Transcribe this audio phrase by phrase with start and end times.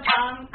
[0.00, 0.47] 常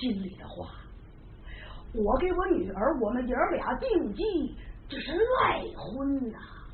[0.00, 0.70] 心里的话。
[1.94, 4.56] 我给我女儿，我们爷儿俩定计，
[4.88, 6.68] 这是赖婚呐、啊，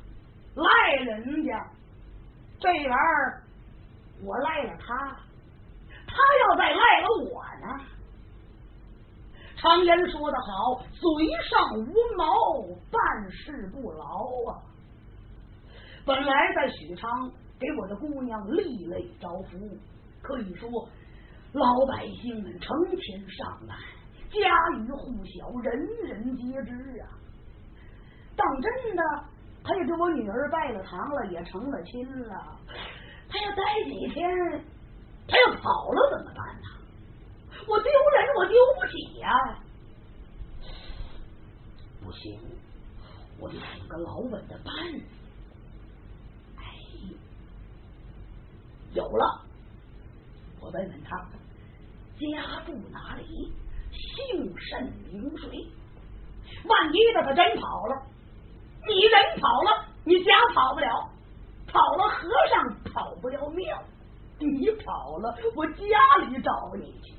[0.55, 1.71] 赖人家。
[2.59, 3.43] 这玩意儿
[4.23, 4.95] 我赖了他，
[6.07, 6.15] 他
[6.49, 7.85] 要再赖了我呢。
[9.57, 11.09] 常言说得好，嘴
[11.49, 12.25] 上无毛，
[12.91, 14.61] 办事不牢啊。
[16.05, 19.77] 本来在许昌给我的姑娘立了招福，
[20.21, 20.69] 可以说
[21.55, 23.77] 老百姓们成千上万，
[24.29, 24.39] 家
[24.77, 27.07] 喻户晓，人人皆知啊。
[28.35, 29.01] 当真的，
[29.63, 32.59] 他也给我女儿拜了堂了，也成了亲了。
[33.29, 34.27] 他要待几天，
[35.29, 36.67] 他要跑了怎么办呢？
[37.69, 39.31] 我丢人，我丢不起呀！
[42.03, 42.37] 不行，
[43.39, 44.75] 我得想个老稳的伴。
[46.57, 46.63] 哎，
[48.91, 49.41] 有了，
[50.59, 51.15] 我问问他
[52.19, 53.53] 家住哪里，
[53.91, 55.49] 姓甚名谁？
[56.65, 58.01] 万一的他真跑了，
[58.87, 61.09] 你人跑了，你家跑不了；
[61.67, 63.83] 跑了和尚跑不了庙，
[64.39, 65.83] 你跑了，我家
[66.21, 67.13] 里找你去。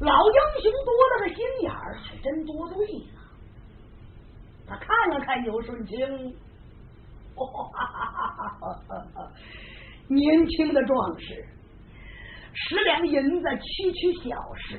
[0.00, 2.76] 老英雄多了个心眼儿，还真多对
[3.12, 3.20] 呢。
[4.66, 6.34] 他看了看牛顺清，
[7.36, 7.42] 哇，
[10.08, 11.46] 年轻的壮士，
[12.54, 14.78] 十两银子区区小事，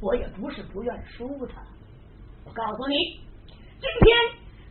[0.00, 1.60] 我也不是不愿输他。
[2.44, 2.96] 我告诉你，
[3.80, 4.16] 今天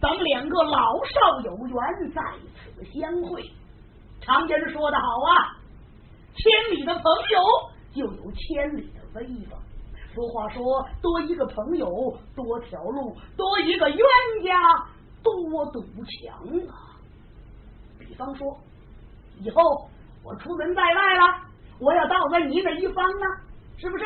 [0.02, 2.22] 咱们两个老少有缘，在
[2.74, 3.44] 此相会。
[4.22, 5.58] 常言说的好啊，
[6.34, 7.40] 千里的朋友
[7.94, 9.60] 就有千里的威风。
[10.14, 10.64] 俗话说，
[11.02, 11.88] 多一个朋友
[12.36, 14.00] 多条路，多一个冤
[14.44, 14.88] 家
[15.22, 16.36] 多堵墙
[16.70, 16.98] 啊。
[18.00, 18.58] 比方说，
[19.42, 19.62] 以后
[20.24, 21.42] 我出门在外了，
[21.80, 23.26] 我要到在你那一方呢，
[23.78, 24.06] 是不是？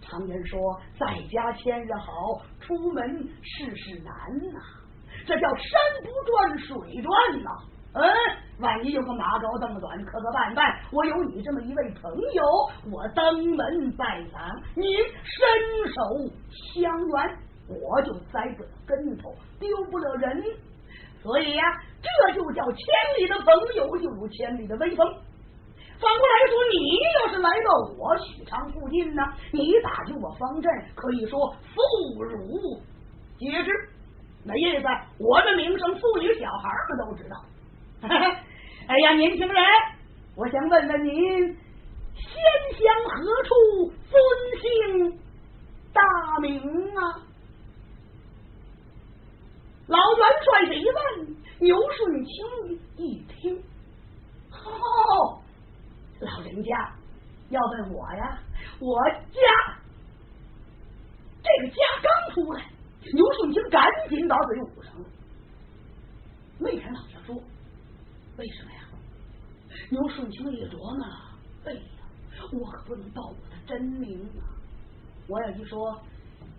[0.00, 3.04] 常言说，在家千日好，出门
[3.42, 4.60] 事事难呐。
[5.26, 7.50] 这叫山不转水转呐。
[7.92, 8.02] 嗯，
[8.60, 12.44] 万一有个马高凳短，磕磕绊绊，我有你这么一位朋友，
[12.92, 14.86] 我登门拜访，您
[15.24, 15.42] 伸
[15.88, 16.30] 手
[16.74, 17.38] 相援，
[17.68, 20.42] 我就栽不了跟头，丢不了人。
[21.22, 21.64] 所以呀，
[22.00, 22.84] 这就叫千
[23.18, 25.04] 里的朋友就有千里的威风。
[27.46, 29.22] 来，到我许昌附近呢，
[29.52, 31.80] 你打进我方阵，可以说妇
[32.24, 32.80] 孺
[33.38, 33.70] 皆知。
[34.44, 34.86] 那意思，
[35.18, 37.36] 我的名声，妇女小孩们都知道。
[38.88, 39.64] 哎呀，年轻人，
[40.36, 41.14] 我想问问您，
[42.14, 42.26] 仙
[42.72, 44.18] 乡何处，尊
[44.60, 45.20] 姓
[45.92, 46.02] 大
[46.40, 46.60] 名
[46.96, 47.22] 啊？
[49.86, 52.34] 老元帅这一问，牛顺清
[52.96, 53.56] 一听，
[54.50, 55.38] 哦，
[56.20, 56.92] 老人家
[57.50, 58.38] 要问我呀，
[58.80, 59.78] 我家
[61.42, 62.64] 这个家刚出来，
[63.14, 65.06] 牛顺清赶紧把嘴捂上了，
[66.58, 67.34] 没敢往下说。
[68.36, 68.80] 为什么呀？
[69.90, 71.06] 牛顺清一琢磨，
[71.64, 71.80] 哎呀，
[72.52, 74.50] 我可不能报我的真名啊！
[75.28, 75.98] 我要一说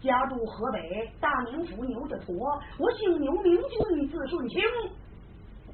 [0.02, 2.34] 家住河北大名府牛家坨，
[2.80, 4.62] 我姓牛名俊，字顺清。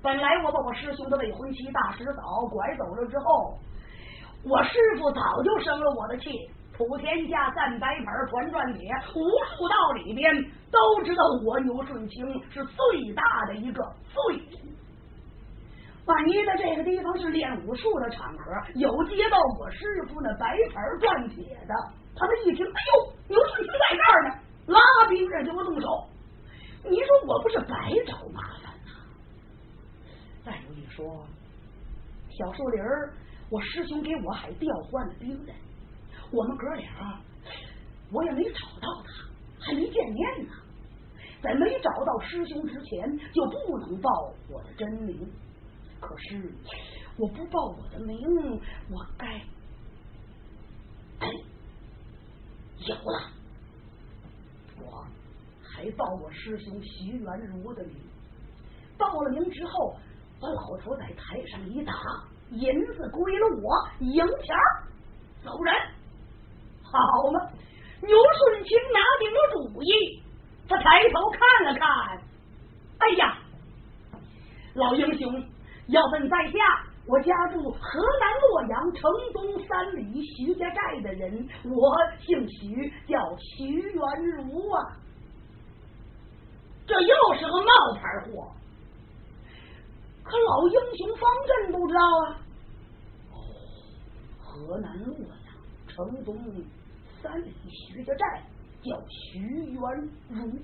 [0.02, 3.58] 本来我把我师兄的未婚妻大师嫂拐走了之后，
[4.44, 6.30] 我师傅早就生了我的气。
[6.76, 10.34] 普天下赞白牌传转铁，无数道里边
[10.72, 14.60] 都知道我牛顺清是最大的一个罪人。
[16.06, 21.76] 万一在这个地方是练武术的场合，有接到我师傅那白牌转铁的，
[22.16, 24.36] 他们一听，哎呦，牛顺清在这儿呢，
[24.66, 25.88] 拉兵刃就要动手。
[26.90, 27.76] 你说我不是白
[28.08, 28.92] 找麻烦呐？
[30.44, 31.24] 再有一说，
[32.32, 33.14] 小树林儿，
[33.54, 35.56] 我师兄给我还调换了兵刃，
[36.32, 37.22] 我们哥俩，
[38.12, 40.54] 我也没找到他，还没见面呢。
[41.40, 45.32] 在没找到师兄之前，就不能报我的真名。
[46.00, 46.52] 可是
[47.16, 48.18] 我不报我的名，
[48.90, 49.28] 我该
[51.20, 51.30] 哎
[52.88, 53.30] 有了，
[54.82, 55.06] 我
[55.62, 57.98] 还报我师兄徐元如的名。
[58.98, 59.96] 报了名之后，
[60.42, 61.94] 把老头在台上一打，
[62.54, 64.56] 银子归了我，赢钱
[65.44, 65.74] 走人，
[66.84, 67.40] 好嘛！
[68.02, 70.22] 牛顺清拿定了主意，
[70.68, 72.22] 他抬头看了看，
[73.00, 73.38] 哎呀，
[74.76, 75.44] 老英雄。
[75.88, 76.58] 要问在下，
[77.06, 84.02] 我家住河南洛阳城东三里徐家寨的人，我姓徐，叫徐元
[84.38, 84.96] 如啊。
[86.88, 88.50] 这又是个冒牌货，
[90.24, 92.40] 可老英雄方阵不知道啊。
[94.54, 95.36] 河南洛阳
[95.88, 96.38] 城东
[97.24, 98.44] 三里徐家寨
[98.84, 99.82] 叫徐元
[100.30, 100.60] 如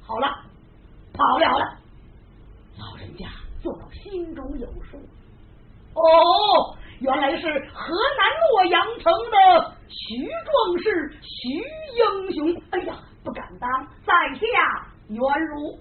[0.00, 0.26] 好了
[1.12, 1.78] 跑了了。
[2.76, 3.28] 老人家
[3.62, 4.98] 做到心中有数。
[5.94, 11.48] 哦原来是河南洛阳城的徐壮士徐
[11.94, 12.62] 英雄。
[12.70, 13.70] 哎呀不敢当
[14.04, 15.78] 在下袁如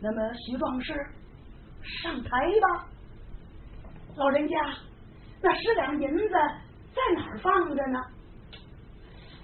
[0.00, 0.94] 那么徐壮士
[1.82, 2.30] 上台
[2.60, 2.86] 吧。
[4.16, 4.54] 老人家
[5.46, 6.34] 那十两银子
[6.92, 8.00] 在哪儿放着呢？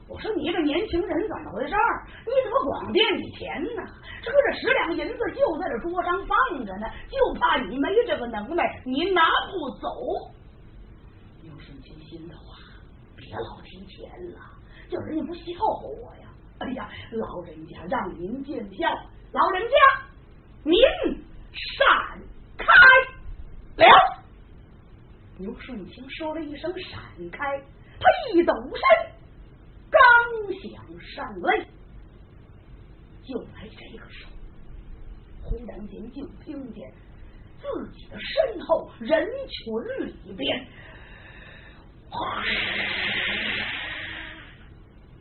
[0.09, 1.77] 我说你一个年轻人怎么回事？
[2.27, 3.83] 你怎么光惦记钱呢？
[4.21, 9.89] 这不这十两银子就在这桌上放着呢，就怕你没这个能耐，你拿不走。
[11.45, 12.59] 有顺清心的话，
[13.17, 14.41] 别老提钱了，
[14.91, 16.29] 叫人家不笑话我呀！
[16.59, 18.89] 哎呀，老人家让您见笑，
[19.31, 19.77] 老人家
[20.65, 20.77] 您
[21.55, 22.19] 闪
[22.59, 22.67] 开
[23.77, 24.12] 了。
[25.43, 27.39] 牛顺清说了一声闪开，
[27.99, 28.81] 他一抖身。
[29.91, 30.01] 刚
[30.55, 31.67] 想上擂，
[33.25, 34.31] 就在这个时候，
[35.43, 36.93] 忽然间就听见
[37.59, 40.67] 自己的身后人群里边，
[42.09, 42.45] 哗，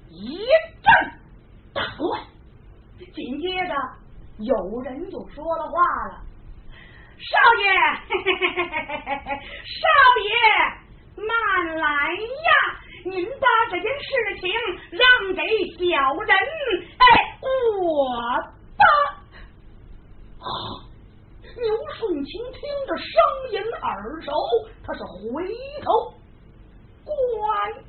[0.08, 0.38] 一
[0.84, 1.12] 阵
[1.74, 2.22] 大乱。
[3.00, 3.74] 紧接着
[4.38, 5.74] 有人就说了话
[6.12, 6.24] 了
[7.22, 7.66] ：“少爷，
[9.78, 9.86] 少
[10.24, 10.34] 爷，
[11.26, 11.30] 慢
[11.78, 12.50] 来呀！”
[13.04, 14.10] 您把这件事
[14.40, 14.44] 情
[14.92, 15.02] 让
[15.34, 15.42] 给
[15.78, 15.80] 小
[16.22, 16.30] 人，
[16.98, 17.02] 哎，
[17.42, 17.82] 我
[18.78, 18.84] 的。
[21.62, 23.06] 牛顺清听着声
[23.52, 24.32] 音耳熟，
[24.86, 25.44] 他是回
[25.84, 25.86] 头
[27.04, 27.84] 观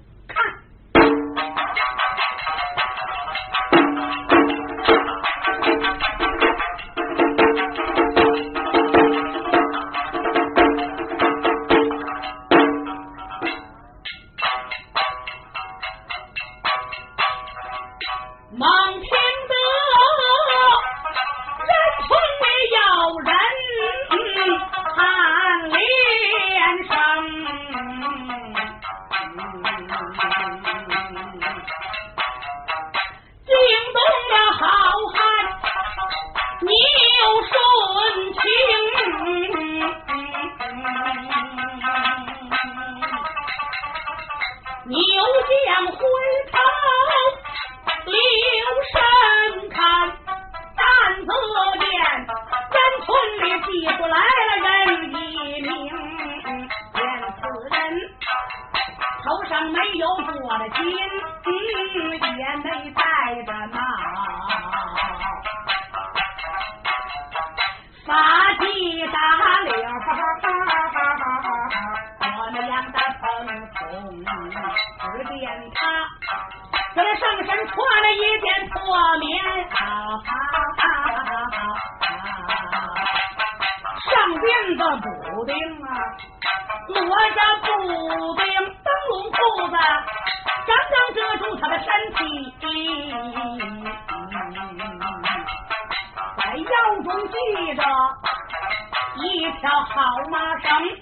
[100.03, 101.02] 好妈生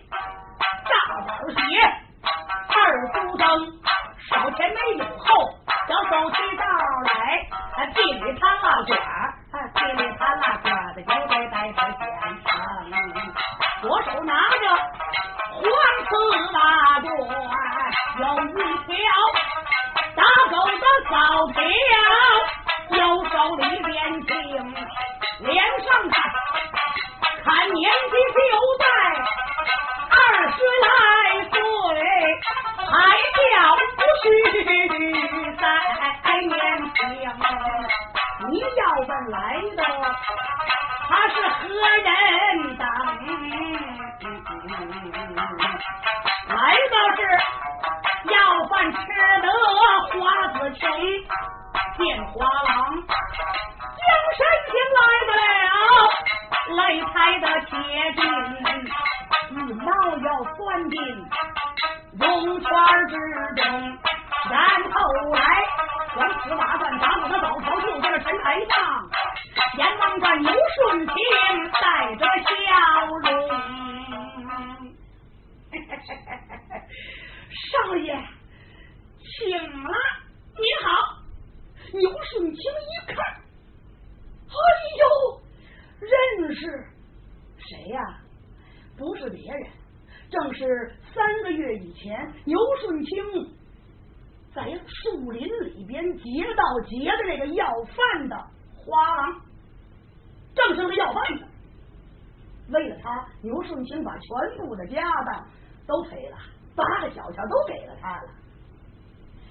[103.43, 105.47] 牛顺清把全部的家当
[105.87, 106.39] 都赔了
[106.77, 108.29] 八个小钱都给了他了。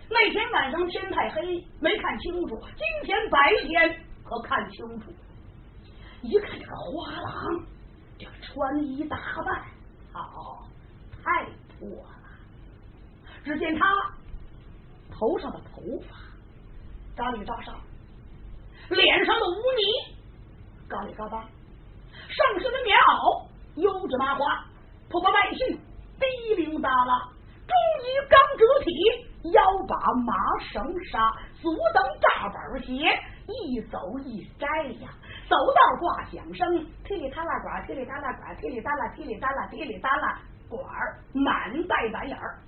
[0.09, 1.41] 那天晚上天太黑
[1.79, 5.11] 没看清楚今天白天可看清楚。
[5.11, 5.17] 了
[6.21, 7.65] 一看这个花郎
[8.17, 9.63] 就穿衣打扮
[10.11, 10.67] 好
[11.23, 11.45] 太
[11.77, 12.19] 破了。
[13.43, 13.85] 只见他
[15.11, 16.15] 头上的头发
[17.15, 17.75] 扎里扎上
[18.89, 20.17] 脸上的污泥
[20.87, 23.48] 高里高高上身的棉袄
[23.81, 24.65] 油脂麻花，
[25.09, 25.79] 婆婆百姓
[26.19, 27.29] 滴溜达啦，
[27.67, 29.95] 中衣钢折体，腰把
[30.25, 30.33] 麻
[30.71, 31.31] 绳纱，
[31.61, 33.17] 足蹬大板鞋，
[33.47, 34.67] 一走一摘
[35.01, 35.09] 呀。
[35.49, 40.83] 走道挂响声，噼里啪啦管，噼里啪啦管，噼里啪啦，噼里啪啦，噼里啪啦管，
[41.33, 42.59] 满带白眼儿。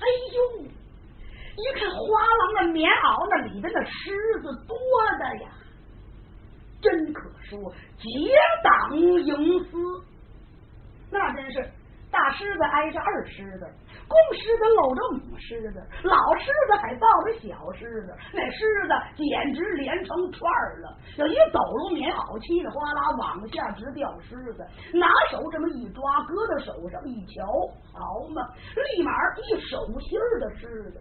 [0.00, 4.76] 哎呦，一看花郎的棉袄那里边的虱子多
[5.20, 5.50] 的呀，
[6.82, 8.08] 真可说结
[8.62, 9.78] 党营私，
[11.10, 11.66] 那真是。
[12.10, 13.66] 大狮子挨着二狮子，
[14.06, 20.44] 公狮子搂着母狮子，老狮子还抱着小狮子，那狮子简直连成串
[20.82, 20.94] 了。
[21.16, 24.62] 有一抖搂棉袄，稀里哗啦往下直掉狮子，
[24.92, 27.46] 拿手这么一抓，搁到手上一瞧，
[27.96, 28.46] 好嘛，
[28.76, 29.10] 立马
[29.48, 31.00] 一手心的狮子。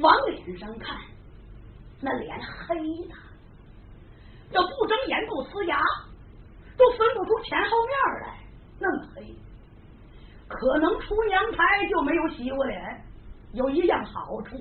[0.00, 0.98] 往脸上看，
[2.02, 2.74] 那脸黑
[3.06, 3.14] 的，
[4.54, 5.76] 要不睁眼不呲牙，
[6.78, 7.92] 都分不出前后面
[8.22, 8.38] 来，
[8.78, 9.34] 那么黑。
[10.46, 11.58] 可能出娘胎
[11.90, 13.04] 就没有洗过脸，
[13.52, 14.56] 有一样好处，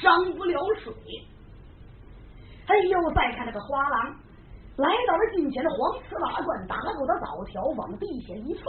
[0.00, 0.94] 伤不了水。
[2.66, 4.14] 哎呦，再看那个花郎，
[4.76, 8.64] 来到了近前的黄瓷瓦罐，打过的枣条往地下一放，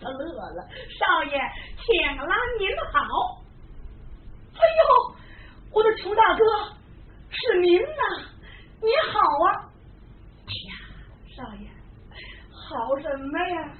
[0.00, 0.66] 他乐了
[0.98, 1.38] ：“少爷，
[1.78, 2.98] 请了，您好。”
[4.58, 5.14] 哎呦，
[5.72, 6.44] 我的穷大哥，
[7.30, 8.26] 是您呐！
[8.82, 9.48] 您好啊！
[10.66, 10.72] 呀，
[11.36, 11.68] 少爷，
[12.50, 13.72] 好什么呀？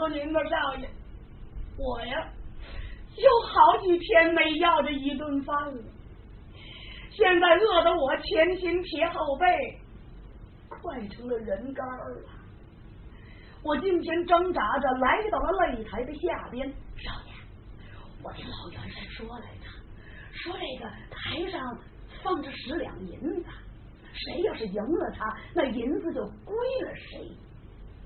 [0.00, 0.88] 说您吧，少爷。
[1.76, 2.32] 我呀，
[3.16, 5.82] 有好几天没要这一顿饭了，
[7.10, 9.46] 现在饿得我前心撇后背，
[10.70, 12.22] 快成了人干了。
[13.62, 17.34] 我今天挣扎着来到了擂台的下边，少爷，
[18.22, 19.68] 我听老元帅说来着，
[20.32, 21.78] 说这个台上
[22.22, 23.44] 放着十两银子，
[24.14, 27.30] 谁要是赢了他，那银子就归了谁。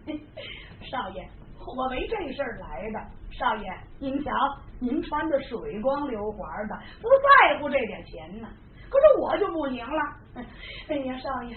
[0.91, 1.31] 少爷，
[1.77, 3.01] 我没这事儿来的。
[3.39, 4.31] 少爷，您瞧，
[4.79, 8.49] 您穿的水光溜滑的，不在乎这点钱呢。
[8.89, 10.03] 可是我就不行了。
[10.89, 11.57] 哎呀，少爷，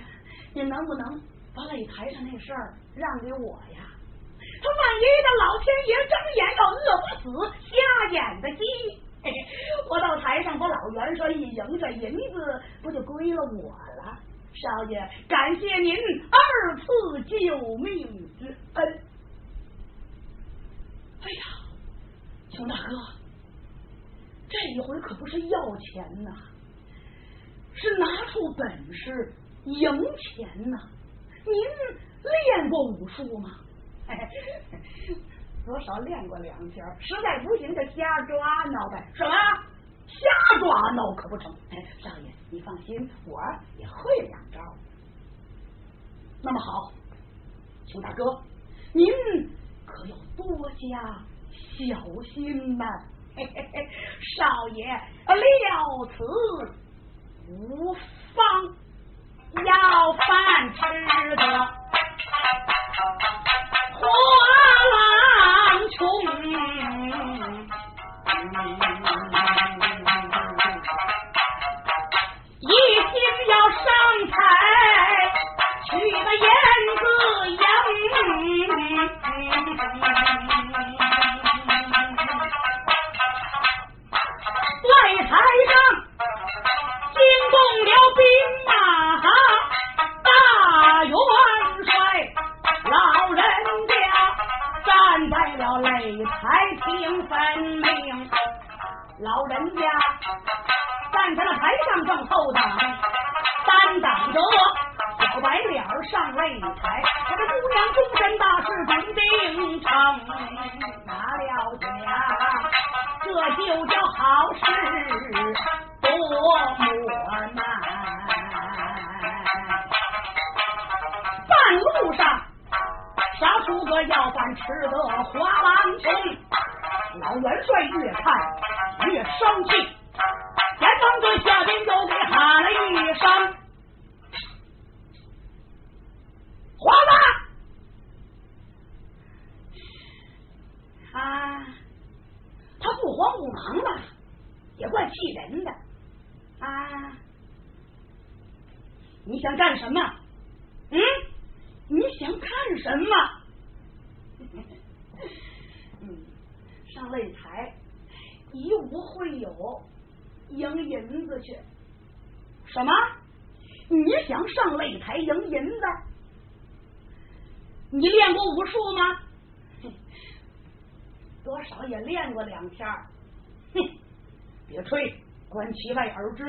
[0.53, 1.21] 您能不能
[1.53, 3.85] 把擂台上那事儿让给我呀？
[4.59, 7.29] 他万一那老天爷睁眼要饿不死
[7.61, 8.63] 瞎眼的鸡，
[9.87, 13.69] 我到台上把老元帅一赢，这银子不就归了我
[14.01, 14.17] 了？
[14.55, 15.95] 少爷，感谢您
[16.31, 17.37] 二次救
[17.77, 18.07] 命
[18.39, 18.99] 之恩。
[21.27, 21.43] 哎呀！
[22.51, 22.95] 熊大哥，
[24.47, 26.31] 这一回可不是要钱呐，
[27.75, 29.33] 是拿出本事
[29.65, 30.77] 赢钱呐！
[31.43, 31.53] 您
[32.23, 33.59] 练过武术吗？
[35.65, 39.11] 多少练过两下，实在不行就瞎抓挠呗。
[39.13, 39.33] 什么？
[40.07, 41.53] 瞎抓挠可不成。
[41.71, 43.41] 哎，少爷，你放心，我
[43.77, 44.61] 也会两招。
[46.41, 46.93] 那么好，
[47.87, 48.23] 熊大哥，
[48.93, 49.05] 您
[49.87, 51.17] 可要多加。
[51.77, 51.95] 小
[52.33, 52.85] 心呐，
[53.37, 54.95] 少爷料
[56.15, 56.23] 此
[57.49, 57.93] 无
[58.33, 58.41] 方，
[59.63, 60.81] 要饭吃
[61.35, 61.41] 的
[63.93, 64.07] 花
[64.93, 65.97] 郎穷，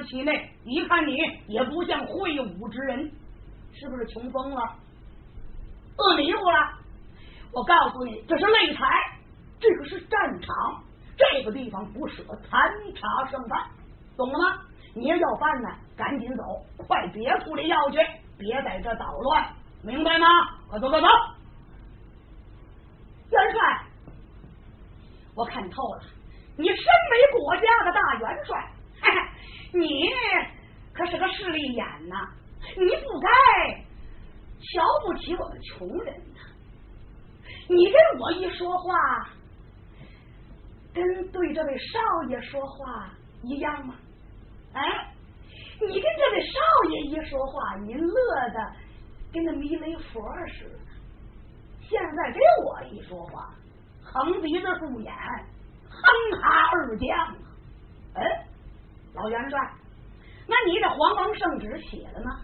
[0.08, 0.50] 体内。
[0.64, 1.16] 一看你
[1.46, 3.10] 也不像会武之人，
[3.72, 4.62] 是不是穷疯了？
[5.96, 6.58] 饿迷糊了？
[7.52, 8.86] 我告诉你，这是擂台，
[9.58, 10.82] 这个是战场，
[11.16, 13.66] 这个地方不适合残茶剩饭，
[14.16, 14.62] 懂了吗？
[14.94, 16.42] 你要要饭呢，赶紧走，
[16.86, 17.98] 快别处理药去，
[18.38, 19.46] 别在这捣乱，
[19.82, 20.26] 明白吗？
[20.68, 21.06] 快走，快走！
[23.30, 23.82] 元帅，
[25.34, 26.02] 我看透了，
[26.56, 28.70] 你身为国家的大元帅，
[29.02, 29.16] 嘿嘿
[29.72, 30.10] 你
[30.92, 32.16] 可是个势利眼呐！
[32.76, 33.28] 你不该
[34.58, 36.40] 瞧不起我们穷人呐！
[37.68, 39.28] 你跟我一说话，
[40.92, 41.98] 跟对这位少
[42.30, 43.10] 爷说话
[43.42, 43.94] 一样吗？
[44.72, 44.82] 哎，
[45.80, 46.58] 你跟这位少
[46.90, 48.72] 爷一说话，您乐的
[49.32, 50.78] 跟那弥勒佛似的。
[51.80, 53.54] 现在跟我一说话，
[54.02, 55.14] 横鼻子竖眼，
[55.88, 57.36] 哼哈二将。
[58.14, 58.22] 嗯，
[59.14, 59.58] 老元帅，
[60.46, 62.40] 那你这皇王圣旨写了吗？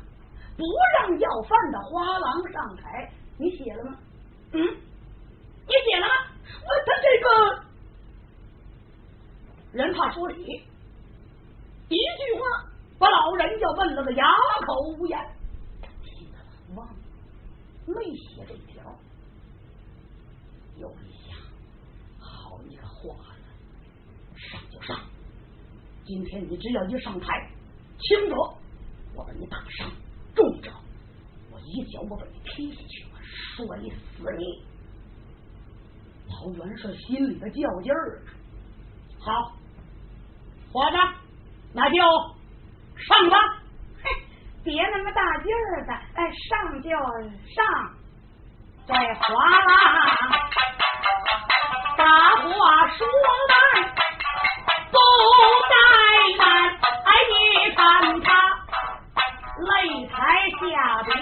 [0.56, 0.64] 不
[0.98, 3.98] 让要饭的花郎上台，你写了吗？
[4.52, 6.14] 嗯，你写了吗？
[6.62, 7.28] 我他这个
[9.72, 10.64] 人怕说理。
[11.88, 12.40] 一句话
[12.98, 14.24] 把老人家问了个哑
[14.66, 15.18] 口无言。
[16.74, 16.94] 忘了，
[17.86, 18.96] 没写这条。
[20.76, 21.38] 又一想，
[22.20, 24.98] 好你个花子，上就上！
[26.06, 27.48] 今天你只要一上台，
[27.98, 28.36] 轻者
[29.14, 29.90] 我把你打伤，
[30.34, 30.70] 重者
[31.50, 33.18] 我一脚我把你踢下去，我
[33.66, 34.62] 摔死你！
[36.28, 38.22] 老元帅心里的较劲儿。
[39.18, 39.52] 好，
[40.72, 40.96] 活着。
[41.72, 43.36] 那就上吧，
[44.02, 44.10] 嘿，
[44.62, 47.64] 别那么大劲儿的，哎，上就上，
[48.86, 49.66] 这哗啦，
[51.96, 52.04] 把
[52.42, 53.94] 话说完，
[54.94, 54.98] 不
[55.72, 55.74] 怠
[56.38, 56.42] 慢，
[57.04, 57.34] 哎，你
[57.74, 57.78] 看
[58.22, 58.26] 他
[59.58, 59.66] 擂
[60.08, 60.14] 台
[60.60, 60.62] 下
[61.02, 61.12] 边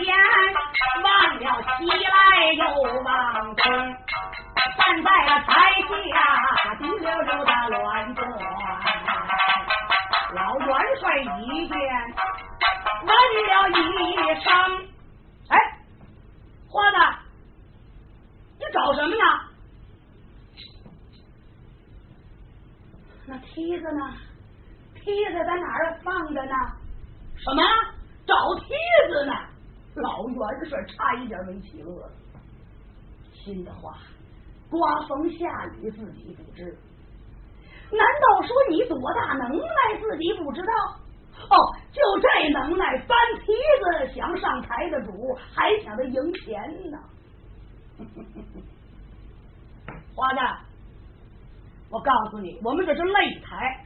[52.02, 53.84] 告诉你，我们这是擂台，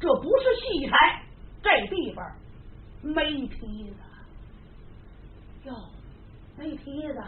[0.00, 1.22] 这不是戏台，
[1.62, 2.24] 这地方
[3.02, 3.96] 没梯子。
[5.64, 5.74] 哟，
[6.56, 7.22] 没梯子，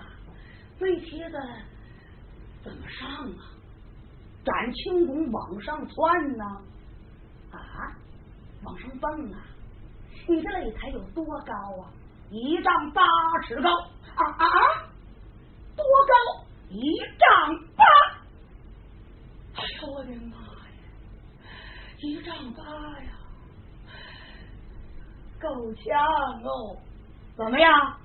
[0.79, 1.39] 没梯子，
[2.63, 3.51] 怎么上啊？
[4.45, 6.45] 展轻功往上窜呢？
[7.53, 7.93] 啊，
[8.63, 9.39] 往上蹦啊！
[10.29, 11.91] 你这擂台有多高啊？
[12.31, 13.03] 一丈八
[13.47, 13.71] 尺高
[14.15, 14.87] 啊啊啊！
[15.77, 16.45] 多高？
[16.71, 16.81] 一
[17.19, 17.85] 丈八！
[19.57, 20.73] 哎呦我的妈呀！
[21.99, 22.63] 一丈八
[23.03, 23.11] 呀，
[25.41, 25.83] 够呛
[26.45, 26.79] 哦！
[27.37, 27.99] 怎么样？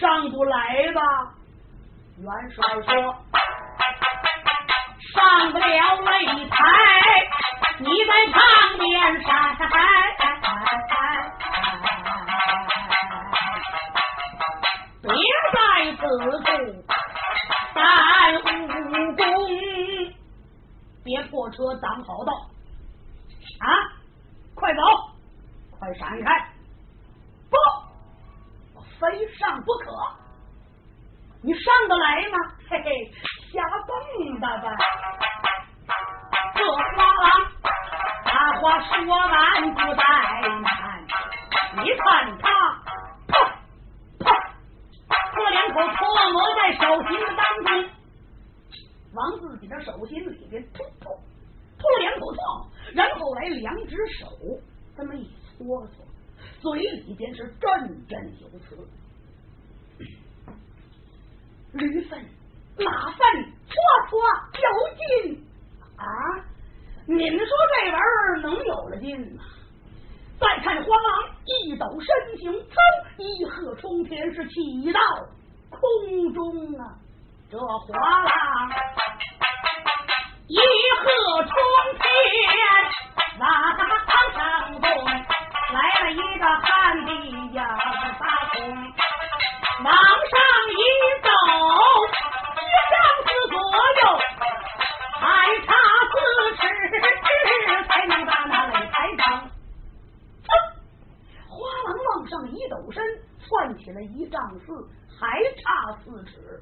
[0.00, 1.00] 上不来吧？
[2.18, 3.16] 元帅说。
[5.14, 6.56] 上不了擂台，
[7.78, 8.40] 你在旁
[8.78, 8.84] 边
[9.22, 9.26] 闪。
[15.02, 15.10] 别
[15.52, 15.56] 在
[15.96, 16.00] 此
[16.42, 16.48] 处
[17.74, 17.78] 耽
[18.34, 18.44] 误
[19.14, 19.22] 功，
[21.06, 22.32] 别破车挡跑道
[23.60, 23.66] 啊！
[24.56, 24.82] 快走，
[25.78, 26.48] 快闪开！
[27.48, 27.56] 不，
[28.74, 29.92] 我非上不可。
[31.42, 32.36] 你上得来吗？
[32.68, 32.90] 嘿嘿。
[33.52, 34.66] 瞎蹦跶吧！
[36.56, 37.24] 这花郎
[38.24, 40.00] 把话说完不怠
[40.60, 40.66] 慢，
[41.84, 42.04] 你看
[42.38, 42.44] 他，
[43.28, 43.30] 噗
[44.18, 44.26] 噗，
[45.08, 47.68] 喝两口唾沫在手心当中，
[49.16, 51.18] 往自己的手心里边噗噗
[51.78, 54.28] 吐了两口唾沫，然后来两只手
[54.96, 56.04] 这么一搓搓，
[56.60, 58.76] 嘴里边是振振有词。
[61.72, 62.18] 驴粪、
[62.78, 63.18] 马粪，
[63.66, 63.74] 搓
[64.08, 64.18] 搓
[64.54, 64.68] 有
[65.24, 65.44] 劲
[65.96, 66.04] 啊！
[67.06, 69.42] 你们说这玩意儿能有了劲吗？
[70.38, 72.76] 再看花郎一抖身形，噌，
[73.18, 75.00] 一鹤冲天，是起到
[75.70, 76.98] 空中啊！
[77.48, 78.70] 这花郎
[80.48, 81.52] 一鹤冲
[82.00, 82.04] 天，
[83.38, 83.46] 往
[84.34, 84.84] 上动，
[85.72, 87.10] 来了一个旱地
[87.54, 87.78] 呀，
[88.18, 88.58] 大空，
[89.84, 90.36] 往上
[90.72, 90.74] 一
[91.22, 91.30] 走，
[92.58, 93.54] 一丈四左
[94.02, 94.02] 右，
[95.20, 95.24] 还
[95.66, 95.70] 差
[96.10, 96.14] 四
[96.56, 96.60] 尺
[97.86, 99.24] 才能把那擂台上。
[101.48, 101.54] 花
[101.84, 103.00] 郎往上一抖身，
[103.38, 104.66] 窜起了一丈四，
[105.16, 106.60] 还差四尺。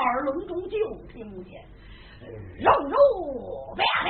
[0.00, 0.76] 耳聋中就
[1.12, 1.64] 听见
[2.60, 4.08] 肉肉啪啪，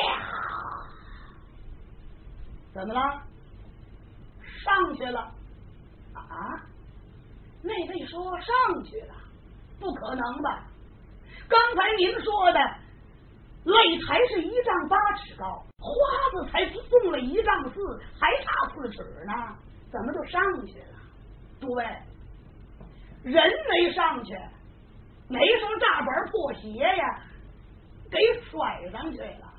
[2.73, 3.23] 怎么了？
[4.65, 5.21] 上去了
[6.15, 6.63] 啊？
[7.63, 9.15] 那位说上去了，
[9.79, 10.65] 不可能吧？
[11.49, 12.59] 刚才您说的
[13.65, 15.89] 擂台是一丈八尺高，花
[16.33, 19.33] 子才送了一丈四，还差四尺呢，
[19.91, 20.99] 怎么就上去了？
[21.61, 21.85] 诸位，
[23.23, 24.35] 人没上去。
[25.31, 27.23] 哪双大板破鞋呀？
[28.11, 29.55] 给甩上去了，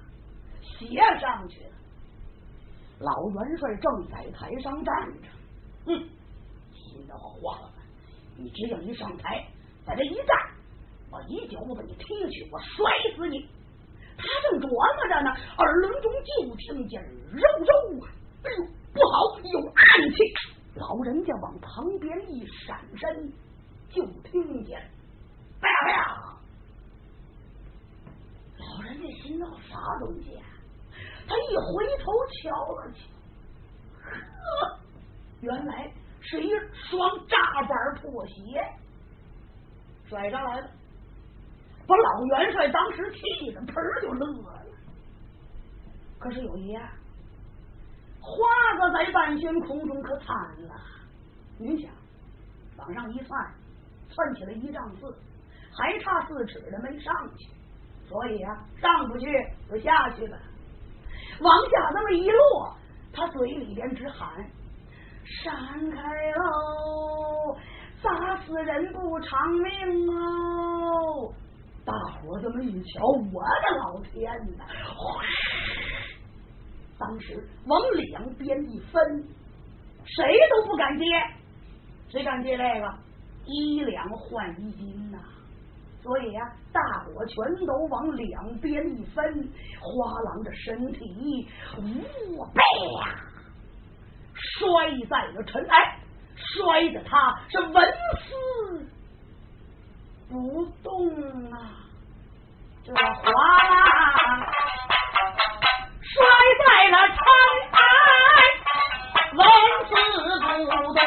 [0.62, 1.72] 鞋上去了。
[3.00, 5.30] 老元帅正在台上站着，
[5.86, 5.94] 哼，
[6.74, 7.72] 心都慌了。
[8.36, 9.48] 你只要一上台，
[9.86, 10.36] 在这一站，
[11.10, 13.48] 我一脚把你踢去，我摔死你！
[14.18, 18.06] 他正琢磨着呢，耳轮中就听见肉肉，
[18.44, 20.18] 哎呦，不好，有暗器！
[20.76, 23.32] 老人家往旁边一闪身，
[23.90, 24.78] 就听见。
[25.62, 25.98] 哎呀哎呀！
[28.58, 30.38] 老人家心闹啥东西？
[31.28, 33.00] 他一回头瞧了瞧，
[34.04, 34.80] 呵，
[35.42, 36.50] 原来是一
[36.90, 38.34] 双炸板破鞋
[40.06, 40.70] 甩上来了，
[41.88, 44.66] 把老元帅当时气的盆儿就乐了。
[46.20, 46.84] 可是有一样，
[48.20, 48.46] 花
[48.76, 50.36] 子在半悬空中可惨
[50.68, 50.76] 了。
[51.58, 51.92] 您想，
[52.78, 53.54] 往上一窜，
[54.10, 55.16] 窜起来一丈四。
[55.74, 57.50] 还差四尺的没上去，
[58.08, 59.26] 所以啊，上不去
[59.70, 60.38] 就下去了。
[61.40, 62.76] 往下那么一落，
[63.14, 64.30] 他嘴里边直喊
[65.44, 67.58] ：“闪开喽，
[68.02, 71.34] 砸死人不偿命哦！”
[71.84, 74.66] 大伙这么一瞧，我的老天哪！
[77.00, 79.26] 当时往两边一分，
[80.06, 81.04] 谁都不敢接，
[82.10, 82.94] 谁敢接这个？
[83.46, 85.18] 一两换一斤呐！
[86.04, 86.42] 所以呀，
[86.74, 89.24] 大伙全都往两边一分，
[89.80, 92.52] 花郎的身体呜呀，
[94.34, 94.66] 摔
[95.08, 96.00] 在了尘埃，
[96.36, 98.90] 摔得他是纹丝
[100.28, 101.56] 不动啊！
[102.84, 103.00] 这花
[103.70, 103.76] 郎
[106.02, 106.12] 摔
[106.66, 107.18] 在了尘
[107.78, 107.80] 埃，
[109.34, 109.40] 纹
[109.88, 109.90] 丝
[110.42, 110.50] 不
[110.96, 111.00] 动，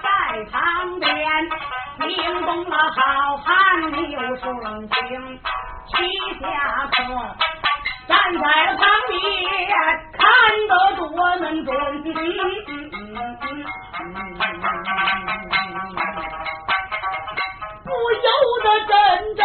[0.00, 0.06] 在
[0.52, 0.54] 旁
[1.00, 1.06] 边。
[1.98, 3.85] 惊动了好汉
[4.36, 4.52] 刘顺
[4.88, 5.40] 清，
[5.86, 5.94] 齐
[6.40, 6.44] 下
[6.92, 6.94] 客
[8.06, 9.18] 站在了旁边，
[10.12, 10.22] 看
[10.68, 11.02] 得多
[11.36, 11.72] 能准，
[17.84, 18.28] 不由
[18.62, 18.92] 得阵
[19.36, 19.40] 阵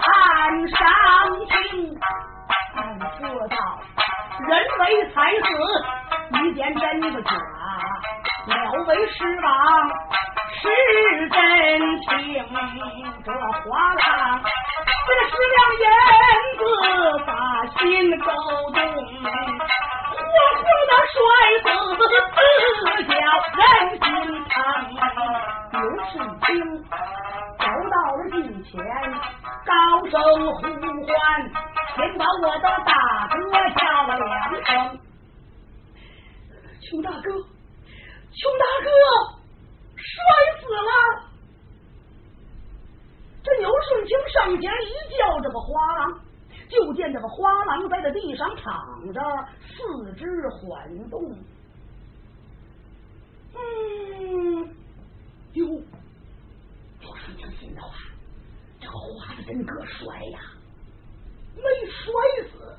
[0.00, 0.06] 暗
[0.68, 0.76] 伤
[1.46, 1.54] 心。
[2.74, 3.56] 暗说道：
[4.48, 4.82] 人为
[5.14, 5.46] 财死，
[6.32, 7.30] 一见真的假，
[8.46, 8.54] 了
[8.86, 9.48] 为师王。
[10.58, 10.62] 是
[11.28, 11.36] 真
[12.00, 12.08] 情，
[13.24, 14.04] 这花郎
[15.06, 15.86] 这个十两银
[16.56, 16.60] 子
[17.26, 17.30] 把
[17.76, 17.78] 心
[18.20, 18.26] 勾
[18.72, 18.78] 动，
[20.16, 20.24] 活
[20.56, 21.14] 活的摔
[21.62, 21.66] 死，
[23.06, 23.14] 叫
[23.56, 23.60] 人
[24.00, 24.04] 心
[24.48, 24.54] 疼。
[25.72, 26.12] 刘世
[26.46, 26.46] 清
[27.58, 28.72] 走到了近前，
[29.66, 29.70] 高
[30.08, 30.14] 声
[30.54, 30.58] 呼
[31.06, 31.12] 唤，
[31.96, 32.90] 先把我的大
[33.28, 33.34] 哥
[33.74, 34.30] 叫了两
[34.64, 34.66] 声，
[36.80, 37.26] 穷大哥，
[38.36, 39.36] 穷大哥。
[39.96, 40.14] 摔
[40.60, 40.90] 死了！
[43.42, 46.20] 这牛顺清上前一叫，这个花郎
[46.68, 49.20] 就见这个花郎在这地上躺着，
[49.60, 51.20] 四肢缓动。
[53.54, 54.76] 嗯，
[55.54, 55.66] 哟，
[57.00, 57.96] 牛顺清心头啊，
[58.78, 60.40] 这花子真个摔呀，
[61.56, 62.12] 没摔
[62.50, 62.76] 死。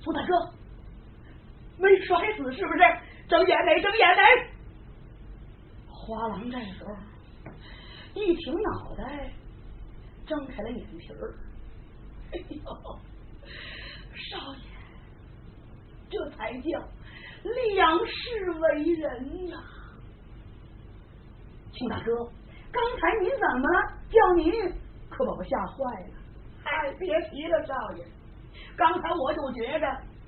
[0.00, 0.50] 苏大哥，
[1.78, 2.80] 没摔死是不是？
[3.32, 3.80] 睁眼没？
[3.80, 4.22] 睁眼没？
[5.88, 6.94] 花郎这时候
[8.12, 9.32] 一挺脑袋，
[10.26, 11.34] 睁开了眼皮儿。
[12.32, 12.62] 哎呦，
[14.12, 14.60] 少爷，
[16.10, 16.78] 这才叫
[17.74, 19.56] 两世为人呐！
[21.72, 22.14] 秦大哥，
[22.70, 23.92] 刚才您怎么了？
[24.10, 24.52] 叫您
[25.08, 26.14] 可把我吓坏了。
[26.64, 28.04] 哎，别提了，少爷。
[28.76, 29.86] 刚才我就觉着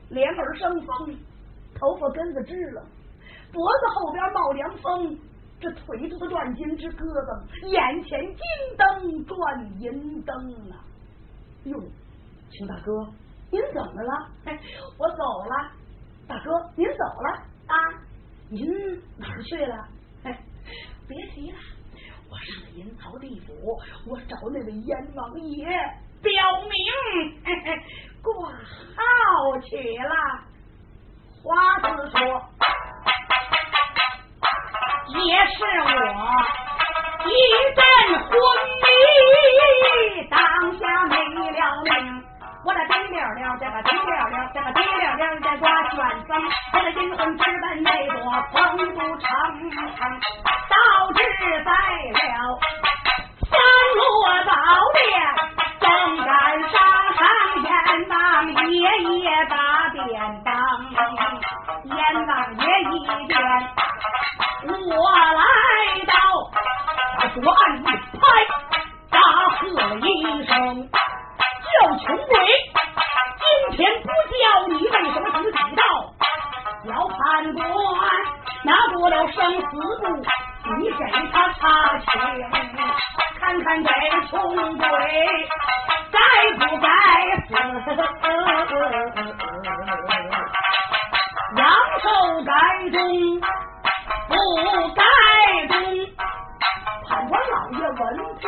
[0.09, 1.19] 脸耳生风，
[1.79, 2.83] 头发根子直了，
[3.53, 5.19] 脖子后边冒凉风，
[5.61, 10.37] 这腿肚子转筋直咯噔，眼前金灯转银灯
[10.71, 10.85] 啊！
[11.65, 11.79] 哟，
[12.51, 12.93] 秦大哥，
[13.51, 14.29] 您怎么了？
[14.45, 14.59] 哎，
[14.99, 15.71] 我走了。
[16.27, 17.31] 大哥，您走了
[17.67, 17.77] 啊？
[18.51, 18.67] 您
[19.19, 19.89] 哪儿去了？
[20.25, 20.39] 哎，
[21.09, 21.59] 别提了，
[22.31, 23.53] 我上了阴曹地府，
[24.07, 25.67] 我找那位阎王爷
[26.23, 26.33] 表
[26.63, 26.73] 明
[28.23, 30.54] 挂号去了。
[31.45, 32.19] 花子说，
[35.13, 35.93] 也是我
[37.27, 37.31] 一
[37.77, 37.85] 阵
[38.25, 38.33] 昏
[38.81, 38.89] 迷，
[40.31, 40.39] 当
[40.79, 41.13] 下没
[41.51, 41.93] 了命。
[42.65, 46.33] 我这滴溜溜，这个滴溜溜，这个滴溜溜，这挂卷风，
[46.73, 48.17] 我的阴魂直奔那座
[48.51, 48.55] 丰
[48.95, 49.29] 都城，
[50.71, 51.21] 导致
[51.63, 52.59] 在了
[53.51, 53.53] 三
[53.97, 54.03] 落
[54.47, 54.51] 宝
[54.95, 55.05] 殿，
[55.85, 56.27] 正赶
[56.71, 56.81] 上
[57.19, 57.21] 上
[57.63, 57.69] 阎
[58.09, 58.17] 王
[58.73, 58.81] 爷
[59.19, 59.55] 爷打
[59.91, 60.03] 点
[60.43, 60.49] 当，
[61.85, 63.37] 阎王爷一见
[64.97, 65.45] 我来
[66.07, 66.15] 到，
[67.19, 68.25] 把左案一拍，
[69.11, 69.17] 大
[69.59, 70.03] 喝了一
[70.47, 70.51] 声。
[70.89, 72.33] 叫穷鬼，
[73.41, 73.45] 今
[73.77, 75.83] 天不叫你，为什么自己到？
[76.87, 77.19] 要判
[77.53, 77.63] 官
[78.65, 79.67] 拿过了生死
[80.01, 80.05] 簿，
[80.79, 81.63] 你给他擦
[81.99, 82.05] 清，
[83.39, 83.91] 看看这
[84.29, 84.33] 穷
[84.79, 84.87] 鬼
[86.11, 86.19] 该
[86.59, 86.89] 不该
[87.47, 87.53] 死，
[91.57, 91.63] 阳
[92.01, 92.05] 寿
[92.47, 92.51] 该
[92.91, 92.99] 终
[94.29, 94.33] 不
[94.95, 95.03] 该
[95.69, 95.75] 终？
[97.09, 98.45] 判官老爷闻听。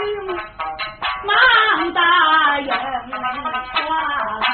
[1.26, 3.88] 忙答应，哗
[4.38, 4.44] 啦，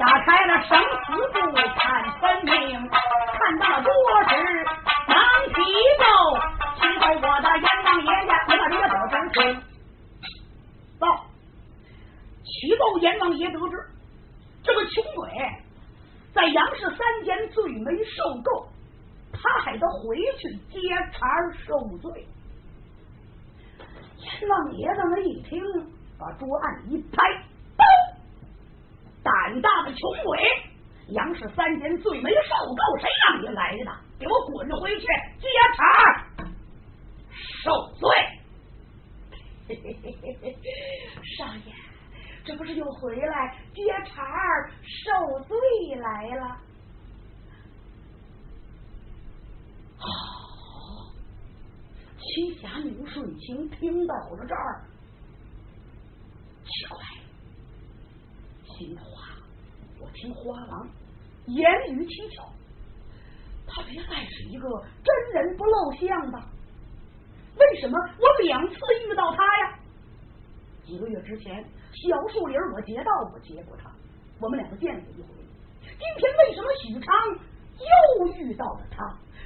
[0.00, 1.34] 打开了生死簿
[1.76, 1.80] 看
[2.18, 3.92] 分明，看到了多
[4.28, 4.32] 时，
[5.06, 5.14] 忙
[5.48, 5.54] 启
[6.00, 6.04] 奏，
[6.80, 9.36] 启奏我的阎王爷爷，我的爷得知情。
[10.98, 11.04] 报，
[12.42, 13.74] 启奏阎王爷得知，
[14.64, 15.30] 这个穷鬼
[16.34, 18.66] 在杨氏三间罪没受够，
[19.32, 20.80] 他还得回去接
[21.12, 21.28] 茬
[21.64, 22.26] 受罪。
[24.40, 25.60] 阎王爷这么一听，
[26.18, 27.22] 把桌案一拍，
[27.76, 27.82] 嘣！
[29.22, 30.38] 胆大的穷鬼，
[31.08, 33.92] 杨氏三间罪没受够，谁让你来的？
[34.18, 35.06] 给我滚回去
[35.40, 35.82] 接茬
[37.62, 38.08] 受罪！
[41.38, 41.72] 少爷，
[42.44, 44.22] 这不是又回来接茬
[44.82, 45.56] 受罪
[45.98, 46.56] 来了？
[49.98, 50.06] 好。
[52.18, 54.82] 七侠牛顺清听到了这儿，
[56.64, 56.98] 奇怪，
[58.74, 59.36] 心话，
[60.00, 60.88] 我听花郎
[61.46, 62.48] 言语蹊跷，
[63.66, 64.68] 他别再是一个
[65.04, 66.48] 真人不露相吧？
[67.56, 68.74] 为什么我两次
[69.08, 69.78] 遇到他呀？
[70.84, 73.90] 几个月之前，小树林我劫道，我劫过他，
[74.40, 75.28] 我们两个见过一回。
[75.82, 77.14] 今天为什么许昌
[77.78, 79.04] 又遇到了他？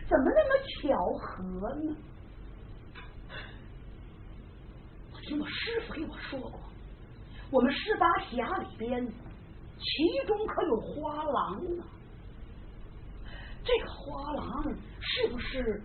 [0.08, 1.96] 怎么那么巧合呢？
[5.30, 6.60] 听我师傅给我说过，
[7.52, 11.84] 我们十八侠里边，其中可有花郎呢。
[13.62, 14.64] 这个花郎
[15.00, 15.80] 是不是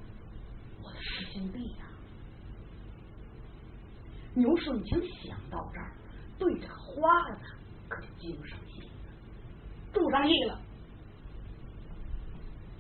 [0.82, 1.86] 我的师兄弟呀？
[4.34, 5.92] 牛顺清想到这儿，
[6.40, 7.46] 对这花子
[7.88, 9.14] 可就精上心了，
[9.94, 10.60] 住上意了。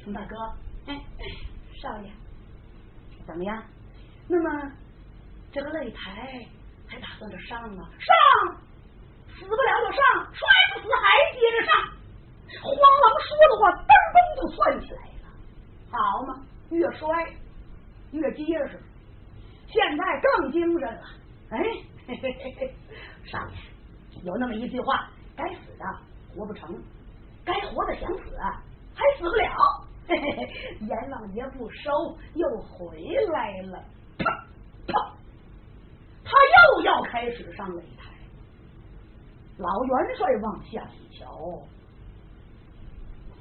[0.04, 0.36] 熊大哥，
[0.88, 1.00] 哎，
[1.80, 2.12] 少爷，
[3.28, 3.64] 怎么样？
[4.28, 4.72] 那么。
[5.52, 6.46] 这个擂台
[6.88, 7.90] 还打算着上啊？
[8.00, 8.16] 上，
[9.28, 10.02] 死不了就上，
[10.34, 11.74] 摔不死还接着上。
[12.62, 15.26] 黄狼说的话噔噔就窜起来了，
[15.92, 17.08] 好嘛，越摔
[18.12, 18.80] 越结实，
[19.68, 21.02] 现在更精神了。
[21.52, 21.58] 哎，
[22.08, 22.76] 嘿嘿嘿嘿，
[23.26, 23.56] 上面
[24.24, 25.86] 有那么一句话：该死的
[26.34, 26.82] 活不成，
[27.44, 28.38] 该活的想死
[28.96, 29.52] 还死不了。
[30.08, 31.92] 嘿嘿嘿，阎王爷不收，
[32.36, 32.98] 又回
[33.34, 33.84] 来了。
[36.26, 36.32] 他
[36.76, 38.12] 又要开始上擂台，
[39.58, 41.32] 老元帅往下一瞧，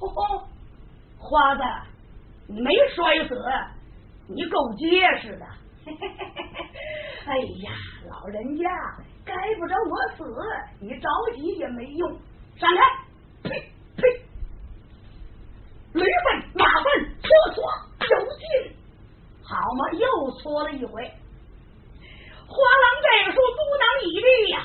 [0.01, 0.47] 哦，
[1.19, 1.63] 花子，
[2.47, 3.35] 你没摔死，
[4.29, 5.47] 你够结实的。
[7.27, 7.73] 哎呀，
[8.11, 8.69] 老人家
[9.25, 10.25] 该不着我死，
[10.79, 12.19] 你着急也没用。
[12.57, 13.49] 闪开！
[13.49, 13.51] 呸
[13.97, 14.03] 呸！
[15.95, 16.85] 驴粪马粪，
[17.23, 17.65] 搓搓
[18.11, 18.77] 有劲，
[19.43, 21.11] 好嘛，又搓了一回。
[22.47, 24.57] 花郎这个时候嘟囔一句呀，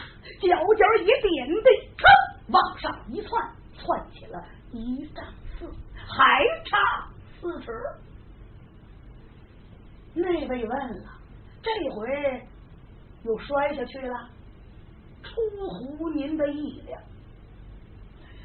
[0.42, 1.68] 脚脚一点地，
[1.98, 2.04] 噌
[2.50, 3.30] 往上一窜，
[3.78, 5.24] 窜起了一丈
[5.58, 5.66] 四，
[5.96, 7.08] 还差
[7.40, 7.72] 四尺。
[10.14, 10.70] 那位问
[11.04, 11.10] 了，
[11.62, 12.48] 这回
[13.24, 14.30] 又摔下去了，
[15.24, 15.32] 出
[15.70, 16.98] 乎您的意料。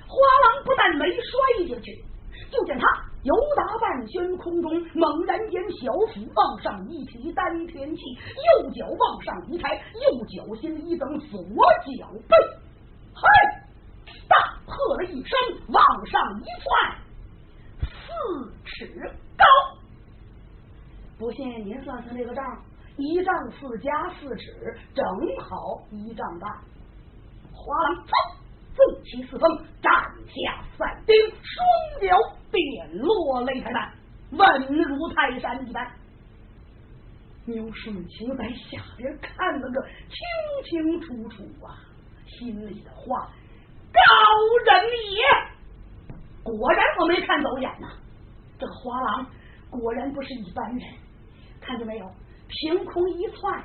[0.07, 2.05] 花郎不但没摔下去，
[2.51, 2.87] 就见他
[3.25, 12.37] 由达半轩空中猛然间小腹往上一提丹田气，右脚往上一抬，右脚心一蹬，左脚背，
[13.15, 13.23] 嘿，
[14.29, 16.99] 大喝了一声，往上一窜，
[17.81, 18.87] 四尺
[19.39, 19.45] 高。
[21.19, 22.45] 不信您算算这个账，
[22.99, 25.05] 一丈四加四尺，正
[25.41, 26.51] 好一丈半。
[27.55, 28.44] 花郎噌。
[28.75, 29.93] 纵起四风，斩
[30.27, 31.65] 下三钉，双
[32.03, 32.19] 脚
[32.51, 33.93] 点落擂台板，
[34.33, 35.89] 稳如泰山一般。
[37.47, 40.19] 牛顺清在下边看了个清
[40.65, 41.79] 清楚楚啊，
[42.27, 43.31] 心里的话，
[43.93, 44.01] 高
[44.67, 45.23] 人也。
[46.43, 47.89] 果然我没看走眼呐，
[48.59, 49.27] 这个花郎
[49.71, 50.95] 果然不是一般人。
[51.61, 52.11] 看见没有？
[52.49, 53.65] 凭空一窜，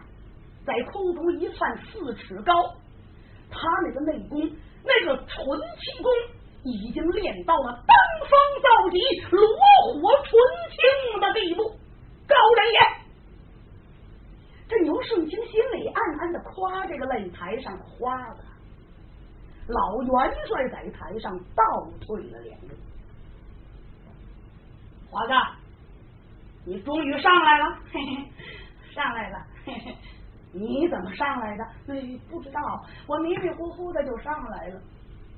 [0.66, 2.54] 在空中一窜四尺高，
[3.50, 4.50] 他那个内功。
[4.84, 6.12] 那个纯气功
[6.64, 7.96] 已经练到了登
[8.28, 8.98] 峰造极、
[9.32, 9.42] 炉
[10.02, 10.32] 火纯
[10.72, 11.64] 青的地步，
[12.28, 12.80] 高人也。
[14.68, 18.44] 这牛顺清心里暗暗的夸这个擂台上的花子，
[19.68, 21.64] 老元帅在台上倒
[22.00, 22.68] 退了两步。
[25.10, 25.34] 华子，
[26.66, 29.96] 你终于上来了，嘿嘿，上来了，嘿嘿。
[30.52, 31.64] 你怎么上来的？
[31.88, 32.60] 哎，不知道，
[33.08, 34.82] 我迷迷糊糊的就上来了。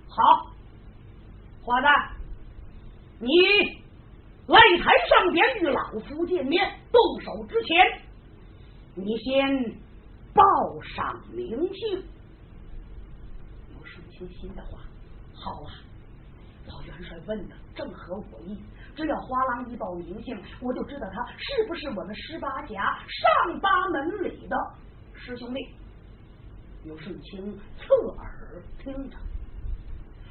[0.07, 0.51] 好，
[1.61, 1.87] 花子，
[3.19, 3.27] 你
[4.47, 8.01] 擂台上边与老夫见面，动手之前，
[8.95, 9.75] 你先
[10.33, 10.43] 报
[10.81, 12.03] 上名姓。
[13.75, 14.79] 有顺清心的话，
[15.33, 15.71] 好啊，
[16.67, 18.57] 老元帅问的正合我意。
[18.95, 24.55] 只要花郎一报名姓，我就知道他是不是我们十八甲上八门里的。
[25.23, 25.59] 师兄弟，
[26.83, 29.17] 刘顺清侧耳听着，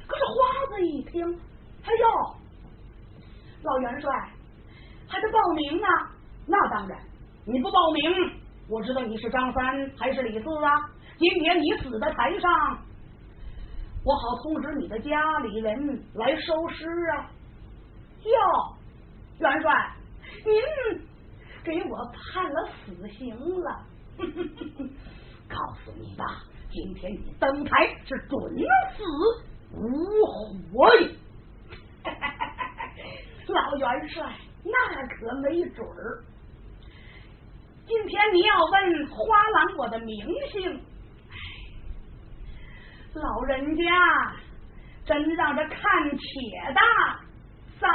[0.05, 1.25] 可是花子一听，
[1.83, 2.35] 哎呦，
[3.63, 4.11] 老元帅
[5.07, 5.87] 还得报名呢。
[6.45, 6.99] 那当然，
[7.45, 8.37] 你不报名，
[8.67, 10.91] 我知道你是张三还是李四啊。
[11.17, 12.77] 今天你死在台上，
[14.03, 17.31] 我好通知你的家里人来收尸啊。
[18.23, 18.75] 哟，
[19.39, 19.95] 元帅，
[20.43, 21.01] 您
[21.63, 23.85] 给我判了死刑了。
[25.49, 26.25] 告诉你吧，
[26.69, 28.39] 今天你登台是准
[28.95, 29.03] 死
[29.73, 29.79] 无
[30.25, 31.15] 活的。
[33.47, 34.23] 老元帅，
[34.63, 34.71] 那
[35.07, 36.23] 可没准儿。
[37.85, 39.15] 今天你要问花
[39.49, 40.79] 郎我的名姓，
[43.13, 43.83] 老人家
[45.05, 45.77] 真让这看
[46.17, 46.25] 且
[46.73, 47.19] 大
[47.79, 47.87] 遭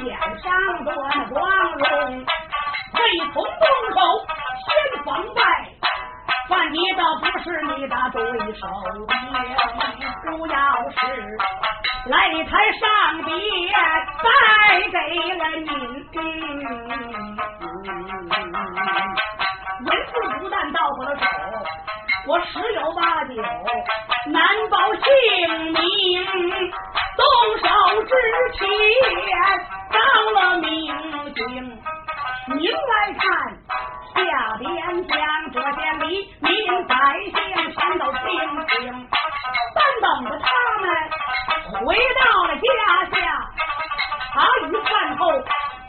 [0.00, 1.40] 脸上多么光
[1.72, 2.24] 荣，
[2.92, 2.96] 会
[3.32, 3.44] 从动
[3.94, 3.98] 手
[4.64, 4.68] 先
[5.04, 5.40] 防败，
[6.48, 8.20] 犯一的不是你的对
[8.54, 8.60] 手。
[10.24, 10.56] 不要
[10.90, 10.96] 是
[12.08, 12.10] 擂
[12.48, 12.82] 台上
[13.24, 13.30] 别
[14.22, 14.26] 再
[14.90, 14.96] 给
[15.34, 15.66] 了你
[16.10, 16.14] 兵，
[19.84, 21.22] 文字不但到不了手。
[22.24, 23.34] 我十有八九
[24.30, 25.02] 难保性
[25.72, 25.80] 命。
[27.14, 27.20] 动
[27.58, 27.66] 手
[28.04, 28.10] 之
[28.54, 28.60] 前
[29.90, 29.94] 着
[30.32, 30.64] 了命
[31.34, 31.40] 军，
[32.56, 33.22] 您来看
[34.14, 34.20] 下
[34.58, 34.66] 边
[35.06, 35.18] 将
[35.52, 36.04] 这些黎
[36.40, 36.94] 民百
[37.24, 37.32] 姓
[37.72, 38.20] 全都听
[38.68, 38.72] 清，
[39.74, 40.46] 但等着他
[40.80, 40.84] 们
[41.84, 42.62] 回到了家
[43.10, 43.14] 下，
[44.32, 45.20] 茶余饭后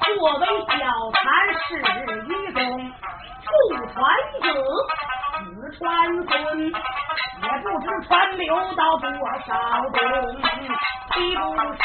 [0.03, 0.07] 作
[0.39, 0.71] 为小
[1.13, 1.23] 禅
[1.53, 1.63] 事
[2.27, 2.57] 一宗，
[3.45, 3.49] 父
[3.93, 4.01] 传
[4.41, 4.45] 子，
[5.43, 5.87] 子传
[6.27, 6.31] 孙，
[6.65, 8.49] 也不知传流？
[8.75, 9.05] 到多
[9.45, 9.49] 少
[9.89, 9.97] 宗。
[11.13, 11.41] 岂不
[11.73, 11.81] 是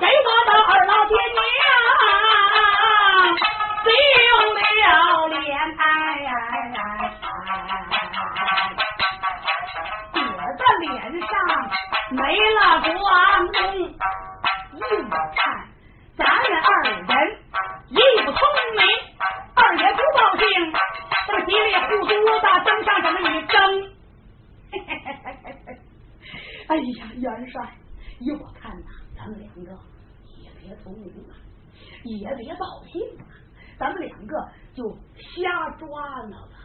[0.00, 1.36] 给我的二老爹娘
[3.84, 3.88] 丢
[4.54, 4.88] 了？
[5.28, 5.42] 脸？
[10.14, 10.18] 我
[10.56, 10.86] 的脸
[11.20, 11.30] 上
[12.10, 12.18] 没
[12.54, 12.58] 了？
[12.80, 13.12] 光
[13.44, 13.54] 荣，
[14.72, 14.78] 一
[15.36, 15.42] 看
[16.16, 16.90] 咱们二人
[17.88, 18.38] 一不聪
[18.76, 18.80] 明，
[19.54, 20.42] 二也不高兴，
[21.26, 22.10] 这么稀里糊涂
[22.40, 23.54] 的登上这么一争。
[26.68, 27.54] 哎呀，元帅！
[28.20, 28.86] 依我看呐，
[29.16, 29.70] 咱们两个
[30.42, 31.34] 也别聪明了，
[32.04, 33.24] 也别报信了，
[33.78, 34.34] 咱们两个
[34.74, 34.88] 就
[35.18, 35.86] 瞎抓
[36.30, 36.56] 挠吧，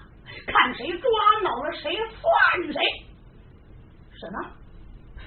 [0.47, 1.09] 看谁抓
[1.43, 2.79] 挠了谁算谁。
[4.13, 4.37] 什么？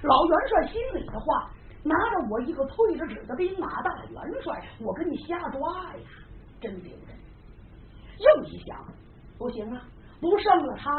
[0.03, 1.51] 老元帅心里的话，
[1.85, 5.61] 拿着我一个退着职的兵马大元帅，我跟你瞎抓
[5.95, 6.03] 呀，
[6.61, 7.19] 真丢人。
[8.19, 8.85] 又一想，
[9.39, 9.83] 不行啊，
[10.21, 10.91] 不胜了他，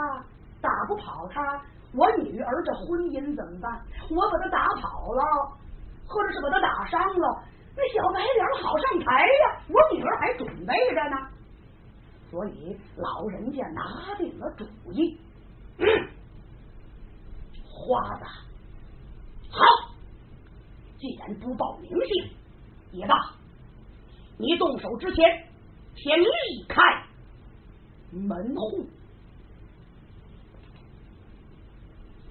[0.61, 1.61] 打不跑他。
[1.95, 3.81] 我女儿这婚姻怎么办？
[4.09, 5.21] 我把他打跑了，
[6.05, 7.43] 或者是把他打伤了，
[7.77, 9.61] 那小白脸好上台呀！
[9.69, 11.17] 我女儿还准备着呢。
[12.29, 15.17] 所以老人家拿定了主意，
[17.63, 18.25] 花子，
[19.51, 19.92] 好，
[21.03, 22.31] 既然不报名姓
[22.93, 23.13] 也罢，
[24.37, 25.45] 你动手之前
[25.97, 26.81] 先离开
[28.09, 28.87] 门户。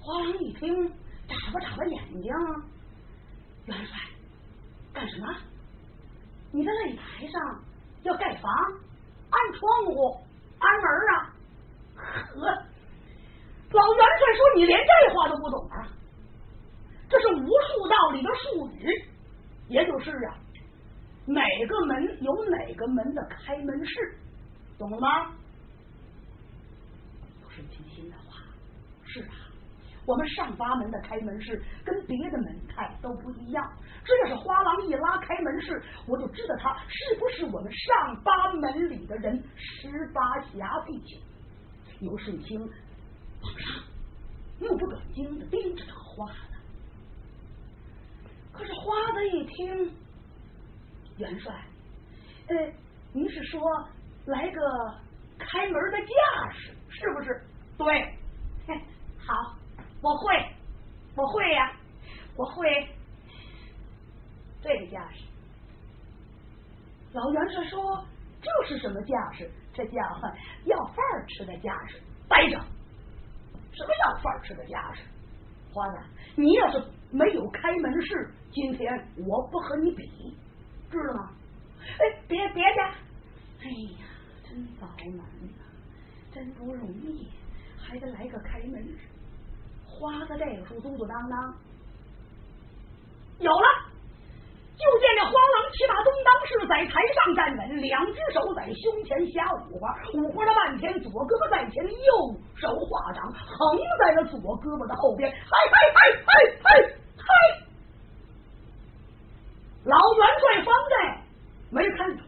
[0.00, 0.88] 花郎一听，
[1.28, 2.32] 眨巴眨巴眼睛，
[3.66, 3.98] 元帅，
[4.94, 5.36] 干什么？
[6.50, 7.62] 你在擂台上
[8.04, 8.50] 要盖房、
[9.28, 10.16] 安窗户、
[10.58, 11.36] 安门啊？
[11.94, 12.46] 呵，
[13.70, 15.92] 老元帅说你连这话都不懂啊？
[17.12, 18.88] 这是无数道里的术语，
[19.68, 20.34] 也就是啊，
[21.26, 24.16] 哪个门有哪个门的开门式，
[24.78, 25.26] 懂了吗？
[27.42, 28.38] 不是听心的话，
[29.04, 29.34] 是啊。
[30.06, 41.20] 我们上八门的开门式跟别的门派都不一样，这要是花郎一拉开门式，我就知道他是不是我们上八门里的人十八侠弟兄。
[42.00, 43.82] 牛顺清往上
[44.58, 46.26] 目不转睛的盯着这花，
[48.52, 49.92] 可是花子一听，
[51.18, 51.52] 元帅，
[52.48, 52.56] 呃，
[53.12, 53.60] 您是说
[54.26, 54.60] 来个
[55.38, 57.42] 开门的架势，是不是？
[57.78, 58.16] 对，
[59.18, 59.56] 好。
[60.02, 60.34] 我会，
[61.14, 61.72] 我会呀，
[62.36, 62.88] 我会
[64.60, 65.22] 这个架势。
[67.12, 68.04] 老元帅说
[68.42, 69.48] ：“这是什么架势？
[69.72, 70.00] 这叫
[70.66, 70.96] 要饭
[71.28, 75.02] 吃的架势。”呆着，什么要饭吃的架势？
[75.72, 75.98] 花子，
[76.34, 78.90] 你要是没有开门式，今天
[79.28, 80.34] 我不和你比，
[80.90, 81.30] 知道吗？
[81.98, 82.80] 哎，别别介！
[83.60, 84.06] 哎呀，
[84.48, 85.22] 真遭难呐，
[86.32, 87.28] 真不容易，
[87.78, 88.98] 还得来个开门式。
[89.86, 91.54] 花子这个时候嘟嘟当当，
[93.40, 93.66] 有了，
[94.74, 105.36] 就见这花郎骑马东当是在台上站稳，两只手在胸前瞎舞花，舞花了半天，左胳膊在前，右手画掌，横在了左胳膊的后边，嗨
[105.70, 106.32] 嗨嗨嗨
[106.64, 107.62] 嗨嗨！
[109.84, 110.94] 老元帅方在
[111.70, 112.24] 没看出来，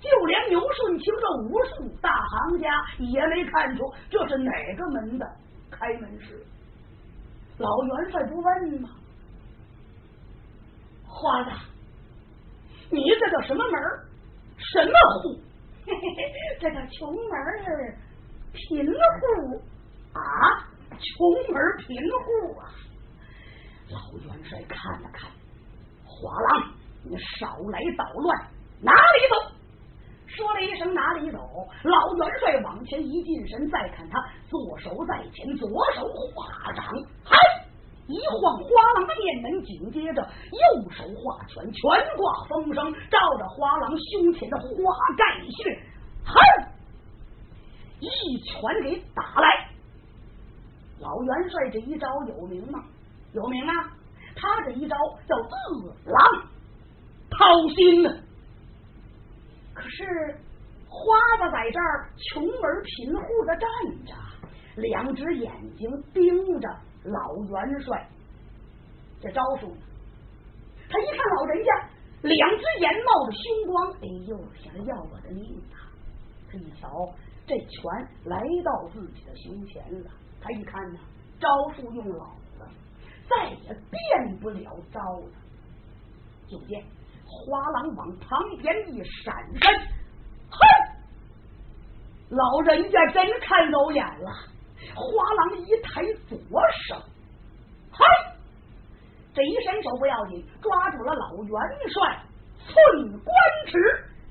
[0.00, 5.26] 就连牛顺清这武术大行家也没看出这是哪个门的
[5.70, 6.44] 开门式。
[7.58, 8.88] 老元帅不问吗？
[11.06, 11.50] 花子，
[12.88, 13.80] 你这叫什么门
[14.56, 14.92] 什么
[15.22, 15.40] 户？
[16.60, 17.96] 这叫穷门
[18.52, 19.60] 贫户
[20.12, 20.20] 啊！
[20.90, 22.70] 穷门贫户啊！
[23.90, 25.28] 老元帅看了看，
[26.04, 26.70] 花郎，
[27.04, 28.38] 你少来捣乱，
[28.80, 29.56] 哪里走？
[30.28, 31.38] 说了一声哪里走？
[31.82, 36.84] 老元帅往前一进身，再看他左手在前，左手画掌，
[37.24, 37.36] 嗨，
[38.06, 41.82] 一晃花郎的面门，紧接着右手画拳，拳
[42.16, 44.66] 挂风声，照着花郎胸前的花
[45.16, 45.82] 盖穴，
[46.24, 46.32] 哼，
[47.98, 48.08] 一
[48.44, 49.68] 拳给打来。
[51.00, 52.84] 老元帅这一招有名吗？
[53.32, 53.92] 有名啊！
[54.36, 56.48] 他这一招叫饿狼
[57.30, 58.10] 掏心呢。
[59.74, 60.36] 可是
[60.88, 63.68] 花子在这儿穷而贫户的站
[64.06, 64.14] 着，
[64.76, 66.68] 两只眼睛盯着
[67.04, 68.08] 老元帅。
[69.20, 69.76] 这招数，
[70.88, 71.88] 他一看老人家
[72.22, 75.86] 两只眼冒着凶光，哎呦，想要我的命啊！
[76.50, 76.88] 他一瞧，
[77.46, 80.10] 这拳来到自己的胸前了。
[80.40, 80.98] 他一看呢，
[81.38, 82.34] 招数用老，
[83.30, 85.30] 再也变不了招了。
[86.48, 86.84] 就见
[87.24, 89.80] 花郎往旁边一闪身，
[90.50, 90.58] 哼！
[92.30, 94.30] 老人家真看走眼了。
[94.94, 96.38] 花郎一抬左
[96.88, 96.96] 手，
[97.92, 98.04] 嘿，
[99.32, 101.52] 这一伸手不要紧，抓住了老元
[101.92, 102.22] 帅
[102.66, 102.74] 寸
[103.20, 103.34] 关
[103.66, 103.78] 尺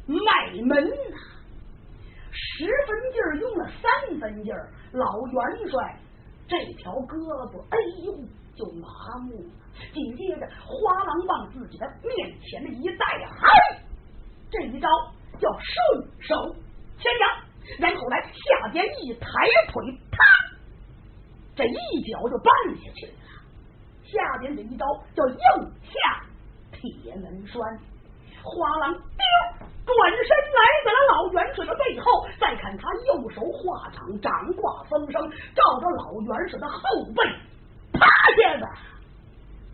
[0.08, 1.18] 脉门呐，
[2.32, 4.70] 十分劲儿用了三分劲儿。
[4.92, 6.00] 老元帅
[6.48, 7.16] 这条胳
[7.52, 8.14] 膊，哎呦，
[8.60, 8.90] 就麻
[9.24, 9.50] 木了。
[9.94, 13.82] 紧接着，花郎往自己的面前的一带，嗨，
[14.52, 14.90] 这一招
[15.40, 16.36] 叫顺手
[16.98, 17.30] 牵羊，
[17.80, 19.30] 然后来下边一抬
[19.72, 19.82] 腿，
[20.12, 20.18] 啪，
[21.56, 23.14] 这一脚就绊下去了。
[24.04, 24.86] 下边这一招
[25.16, 26.26] 叫硬下
[26.74, 27.64] 铁门栓。
[28.42, 36.80] 花郎丢转身来到了老元帅的背后，再看他右手画掌，掌挂风声，照着老元帅的后
[37.16, 37.24] 背
[38.00, 38.08] 趴
[38.42, 38.68] 下的。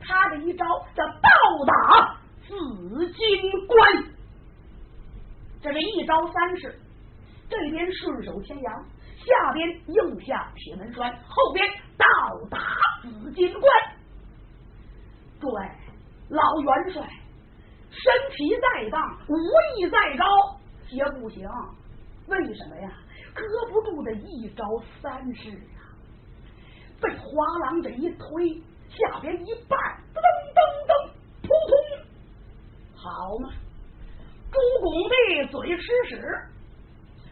[0.02, 0.66] 他这一招
[0.96, 1.30] 叫倒
[1.66, 2.18] 打
[2.48, 4.04] 紫金关，
[5.62, 6.80] 这是一招三式。
[7.50, 8.86] 这边顺手牵羊，
[9.18, 11.66] 下边硬下铁门栓，后边
[11.98, 12.06] 倒
[12.50, 12.60] 打
[13.02, 13.64] 紫金关。
[15.40, 15.72] 诸位，
[16.30, 17.08] 老元帅。
[17.92, 19.36] 身体再棒，武
[19.78, 20.26] 艺再高，
[20.90, 21.48] 也不行。
[22.28, 22.92] 为什么呀？
[23.34, 24.64] 搁不住这一招
[25.02, 25.52] 三式！
[27.06, 29.78] 被花郎这一推，下边一绊，
[30.14, 30.20] 噔
[30.56, 31.10] 噔噔，
[31.44, 31.78] 扑通，
[32.96, 33.50] 好嘛！
[34.52, 35.16] 朱拱璧
[35.52, 36.20] 嘴吃屎，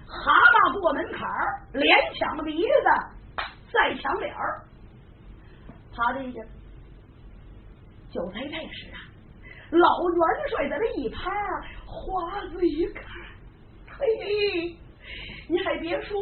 [0.05, 3.37] 蛤蟆过门槛儿，连抢鼻子，
[3.71, 4.61] 再抢脸儿。
[5.95, 6.39] 他这个
[8.11, 8.97] 韭菜太实啊！
[9.71, 11.31] 老元帅在这一拍，
[11.85, 13.05] 花子一看，
[13.89, 14.77] 嘿嘿，
[15.47, 16.21] 你还别说，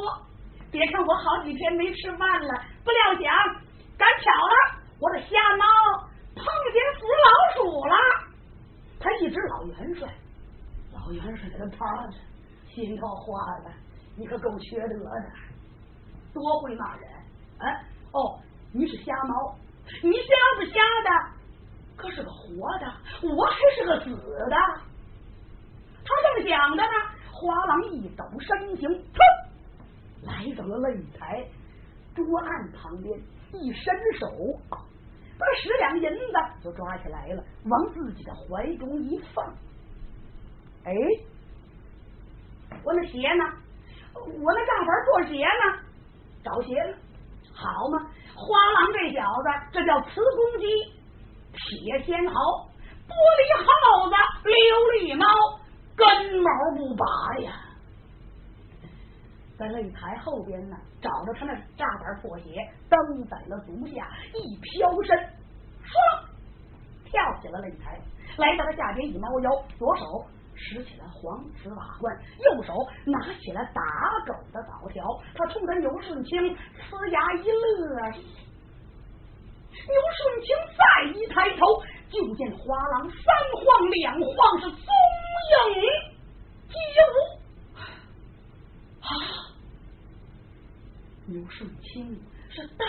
[0.71, 3.31] 别看我好几天没吃饭了，不料想，
[3.97, 5.65] 赶巧了，我的瞎猫
[6.35, 7.95] 碰见死老鼠了。
[8.99, 10.07] 他一指老元帅，
[10.93, 12.13] 老元帅在那趴着，
[12.69, 13.69] 心头花子，
[14.15, 15.31] 你可够缺德的，
[16.33, 17.09] 多会骂人
[17.59, 17.65] 啊！
[18.13, 18.39] 哦，
[18.73, 19.55] 你是瞎猫，
[20.03, 20.27] 你瞎
[20.57, 21.41] 不瞎的？
[21.97, 24.15] 可是个活的，我还是个死
[24.49, 24.55] 的。
[26.03, 26.91] 他正想着呢，
[27.31, 29.19] 花郎一抖身形，噌，
[30.23, 31.45] 来到了擂台
[32.15, 33.19] 桌案旁边，
[33.53, 34.27] 一伸手，
[34.69, 39.45] 把十两银子就抓起来了，往自己的怀中一放。
[40.83, 40.93] 哎，
[42.83, 43.43] 我那鞋呢？
[44.13, 45.79] 我那大板做鞋呢？
[46.43, 46.97] 找鞋呢，
[47.53, 47.99] 好嘛！
[48.35, 50.65] 花郎这小子，这叫瓷公鸡。
[51.53, 52.33] 铁仙桃，
[53.07, 54.49] 玻璃耗子，琉
[54.97, 55.25] 璃猫，
[55.95, 57.05] 根毛不拔
[57.39, 57.60] 呀！
[59.61, 62.97] 在擂台后边呢，找着他那炸板破鞋，蹬
[63.29, 65.15] 在了足下，一飘身，
[65.85, 66.25] 唰，
[67.05, 68.01] 跳起了擂台，
[68.37, 72.73] 来到了下边一猫腰，左手拾起了黄瓷瓦罐，右手
[73.05, 73.83] 拿起了打
[74.25, 75.05] 狗的枣条，
[75.35, 76.41] 他冲着牛顺清
[76.89, 78.09] 呲牙一乐。
[79.69, 80.81] 牛顺清再
[81.13, 81.61] 一抬头，
[82.09, 83.21] 就见花郎三
[83.61, 84.89] 晃两晃，是踪
[85.51, 85.85] 影
[86.67, 86.73] 皆
[87.05, 87.37] 无。
[89.01, 89.50] 啊！
[91.25, 92.19] 牛顺清
[92.49, 92.85] 是呆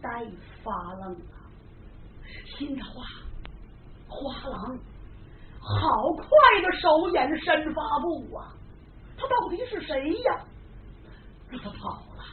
[0.00, 0.24] 呆
[0.62, 1.44] 发愣啊，
[2.56, 3.04] 心着话：
[4.08, 4.78] 花郎
[5.60, 6.26] 好快
[6.62, 8.54] 的手眼身发步啊！
[9.16, 10.44] 他到底是谁呀？
[11.50, 12.24] 让他跑了！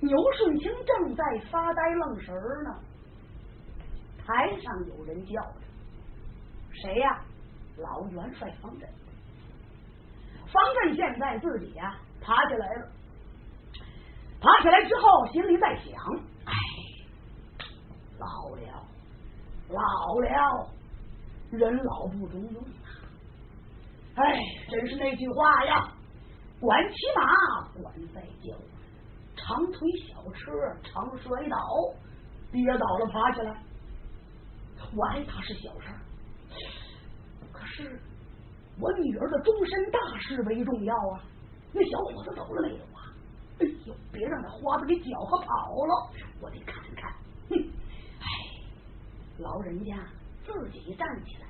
[0.00, 2.70] 牛顺清正在发呆愣神儿呢，
[4.18, 5.60] 台上有人叫着
[6.82, 7.20] ：“谁呀？”
[7.78, 8.88] 老元帅方震。
[10.50, 12.90] 方震现在自己呀爬起来了，
[14.40, 15.94] 爬起来之后心里在想
[16.46, 16.52] ：“哎，
[18.18, 18.84] 老了，
[19.68, 20.68] 老了，
[21.50, 22.88] 人老不中用啊！
[24.14, 25.92] 哎，真是那句话呀，
[26.60, 28.56] 管骑马，管在脚。”
[29.36, 30.50] 长腿小车
[30.82, 31.56] 常摔倒，
[32.52, 33.56] 跌倒了爬起来。
[34.94, 35.88] 我爱他是小事，
[37.52, 38.00] 可是
[38.80, 41.22] 我女儿的终身大事为重要啊！
[41.72, 42.97] 那小伙子走了没有啊？
[43.60, 45.46] 哎呦，别让那花子给搅和跑
[45.86, 46.10] 了。
[46.40, 47.12] 我得看看。
[47.48, 47.56] 哼，
[48.20, 48.26] 哎，
[49.38, 49.96] 老人家
[50.46, 51.48] 自己站起来，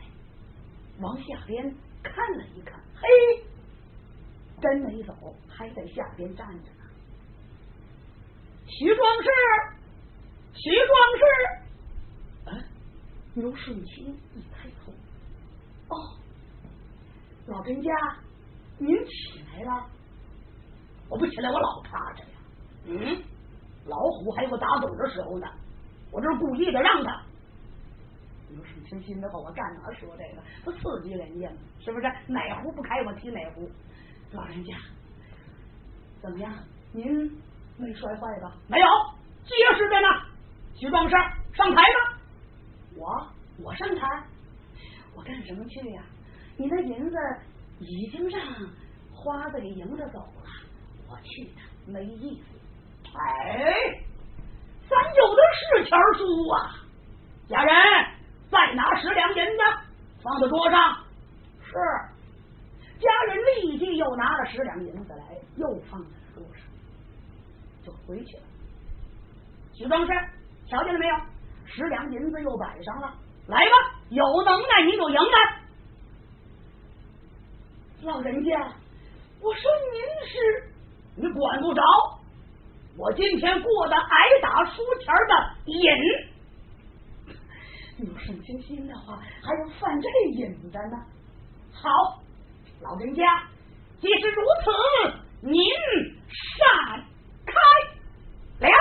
[1.00, 1.62] 往下边
[2.02, 3.44] 看了一看，嘿，
[4.61, 5.14] 真没走，
[5.48, 6.84] 还在下边站着呢。
[8.66, 9.28] 徐壮士，
[10.54, 11.24] 徐壮士，
[12.50, 12.50] 啊，
[13.34, 14.92] 牛顺清一抬头，
[15.88, 16.16] 哦，
[17.46, 17.90] 老人家，
[18.78, 19.90] 您起来了。
[21.09, 22.30] 我不起来，我老趴着呀。
[22.86, 23.22] 嗯，
[23.86, 25.46] 老虎还有个打盹的时候呢。
[26.11, 27.22] 我这是故意的让他。
[28.50, 30.42] 牛顺清心的话，我干哪说这个？
[30.64, 31.56] 不刺激人家吗？
[31.80, 32.06] 是不是？
[32.26, 33.70] 哪壶不开我提哪壶。
[34.32, 34.74] 老人家，
[36.22, 36.54] 怎么样？
[36.92, 37.04] 您
[37.76, 38.56] 没摔坏吧？
[38.66, 38.86] 没有，
[39.44, 40.09] 结实着呢。
[40.74, 41.14] 徐壮士，
[41.54, 42.18] 上台吧。
[42.96, 43.26] 我
[43.62, 44.24] 我上台，
[45.14, 46.02] 我干什么去呀？
[46.56, 47.16] 你那银子
[47.80, 48.40] 已经让
[49.12, 50.44] 花子给迎着走了。
[51.11, 51.48] 我去
[51.86, 53.98] 没意思，哎，
[54.88, 56.74] 咱有的是钱书啊！
[57.48, 57.74] 家人，
[58.50, 59.62] 再拿十两银子
[60.22, 61.02] 放在桌上。
[61.62, 61.72] 是，
[63.00, 66.62] 家人立即又拿了十两银子来，又放在桌上，
[67.86, 68.42] 就回去了。
[69.74, 70.12] 徐壮士，
[70.66, 71.16] 瞧见了没有？
[71.64, 73.14] 十两银子又摆上了，
[73.46, 75.59] 来吧，有能耐你就赢来。
[78.02, 78.72] 老人家，
[79.40, 80.17] 我说您。
[81.39, 81.82] 管不着，
[82.97, 85.89] 我今天过的挨打输钱的瘾，
[87.99, 90.97] 有圣清心的话，还有犯这瘾的呢。
[91.72, 91.89] 好，
[92.80, 93.22] 老人家，
[94.01, 94.72] 既是如此，
[95.41, 95.62] 您
[96.32, 97.05] 闪
[97.47, 98.74] 开了。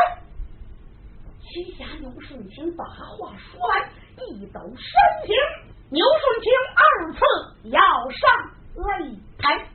[1.42, 3.90] 七侠牛顺清把话说完，
[4.30, 5.36] 一抖身形，
[5.92, 7.20] 牛顺清二次
[7.70, 7.80] 要
[8.10, 9.70] 上擂台。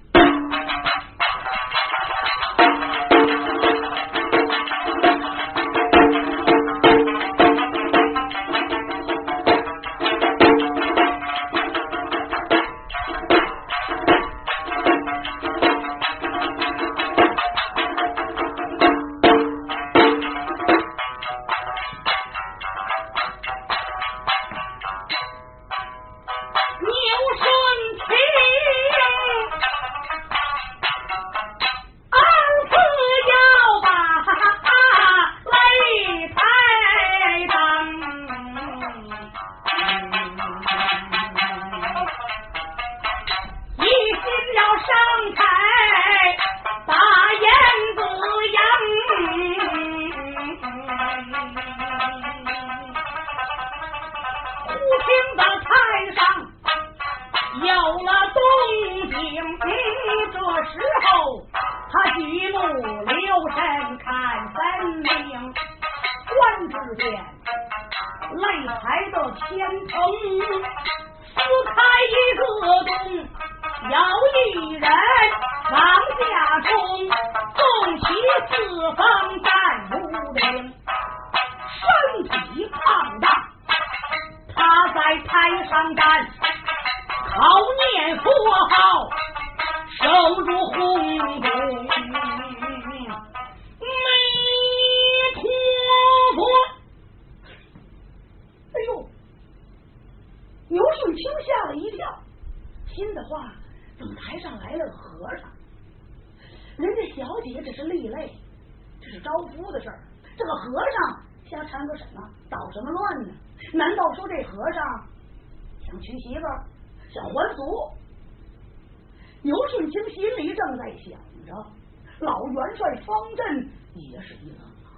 [122.52, 124.92] 元帅方阵也是一愣啊！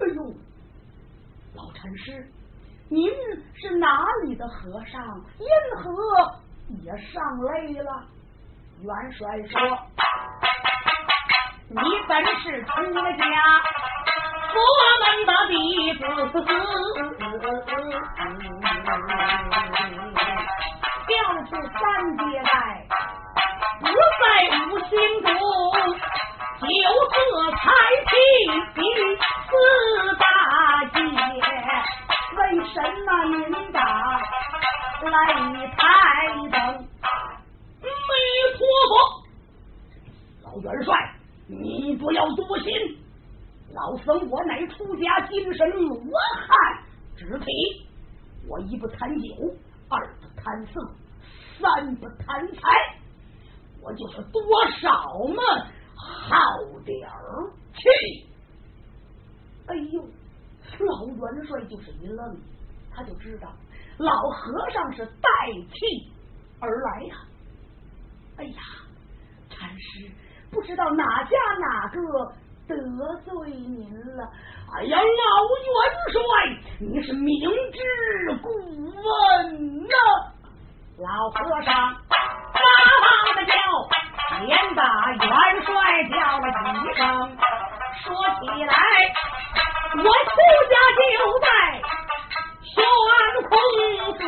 [0.00, 0.34] 哎呦，
[1.54, 2.26] 老禅师，
[2.88, 3.10] 您
[3.54, 5.04] 是哪里的和尚？
[5.38, 5.92] 因何
[6.82, 7.90] 也上擂了？
[8.80, 9.60] 元帅说
[11.68, 11.76] ：“你
[12.08, 12.70] 本是出
[13.18, 13.26] 家
[14.54, 14.56] 佛
[15.00, 15.52] 门的弟
[15.98, 16.00] 子。
[16.46, 16.48] 嗯”
[21.08, 21.12] 调
[21.44, 21.80] 出三
[22.16, 22.86] 界来，
[23.80, 24.24] 不在
[24.64, 24.90] 五行
[25.22, 25.28] 中。
[27.18, 27.58] 这才
[28.06, 28.14] 气
[28.74, 28.80] 笔
[29.48, 29.50] 四
[30.18, 30.22] 大
[30.84, 31.00] 街
[32.36, 33.76] 为什么您打
[35.02, 35.10] 擂
[35.74, 35.80] 台
[36.48, 36.54] 等
[37.82, 38.12] 没
[38.54, 38.58] 陀
[38.88, 38.92] 佛
[40.44, 40.94] 老元帅
[41.48, 42.70] 你不要多心
[43.74, 46.78] 老僧我乃出家精神罗汉
[47.16, 47.46] 之体
[48.48, 49.34] 我一不贪酒
[49.88, 50.80] 二不贪色
[51.60, 52.60] 三不贪财
[53.82, 54.40] 我就是多
[54.80, 54.92] 少
[55.34, 55.66] 嘛
[55.98, 57.88] 好点儿去！
[59.66, 60.02] 哎呦，
[60.78, 62.36] 老元帅就是一愣，
[62.94, 63.52] 他就知道
[63.98, 65.28] 老和尚是代
[65.72, 66.10] 替
[66.60, 67.16] 而来呀。
[68.38, 68.60] 哎呀，
[69.50, 70.10] 禅师
[70.50, 72.32] 不知道哪家哪个
[72.66, 72.76] 得
[73.24, 74.30] 罪您了。
[74.74, 75.76] 哎呀，老元
[76.12, 76.22] 帅，
[76.80, 79.94] 你是明知故问呐。
[80.98, 82.16] 老和尚叭
[82.52, 82.60] 叭
[83.34, 83.52] 的叫。
[84.40, 84.82] 连把
[85.12, 85.22] 元
[85.64, 87.00] 帅叫了几声。
[88.02, 88.06] 说
[88.40, 88.72] 起来，
[89.96, 90.04] 我出
[90.70, 91.02] 家就
[91.40, 91.46] 在
[92.62, 92.76] 玄
[93.48, 93.50] 空
[94.18, 94.20] 寺，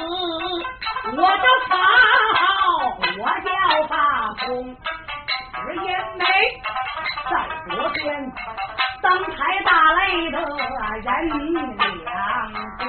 [1.16, 1.72] 我的法
[2.34, 2.40] 号
[3.18, 3.48] 我叫
[3.86, 3.94] 大
[4.44, 4.44] 空，
[5.54, 5.80] 只因
[6.18, 6.24] 为
[7.30, 7.32] 在
[7.68, 7.98] 昨天
[9.02, 9.06] 登
[9.36, 9.98] 台大擂
[10.30, 12.10] 的人两
[12.78, 12.80] 个，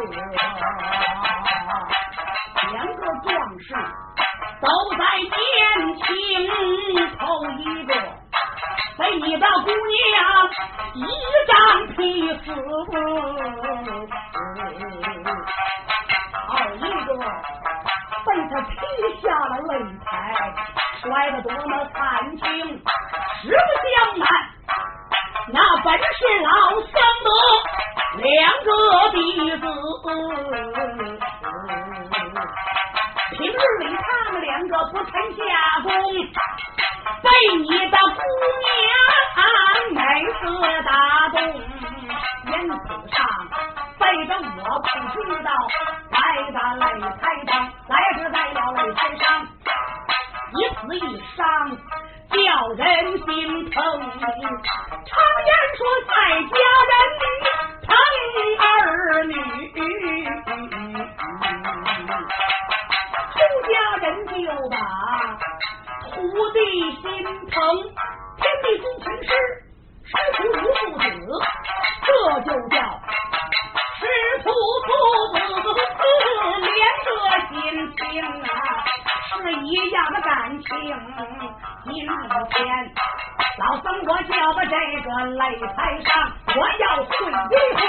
[85.52, 87.12] 擂台上，我要会
[87.52, 87.80] 一会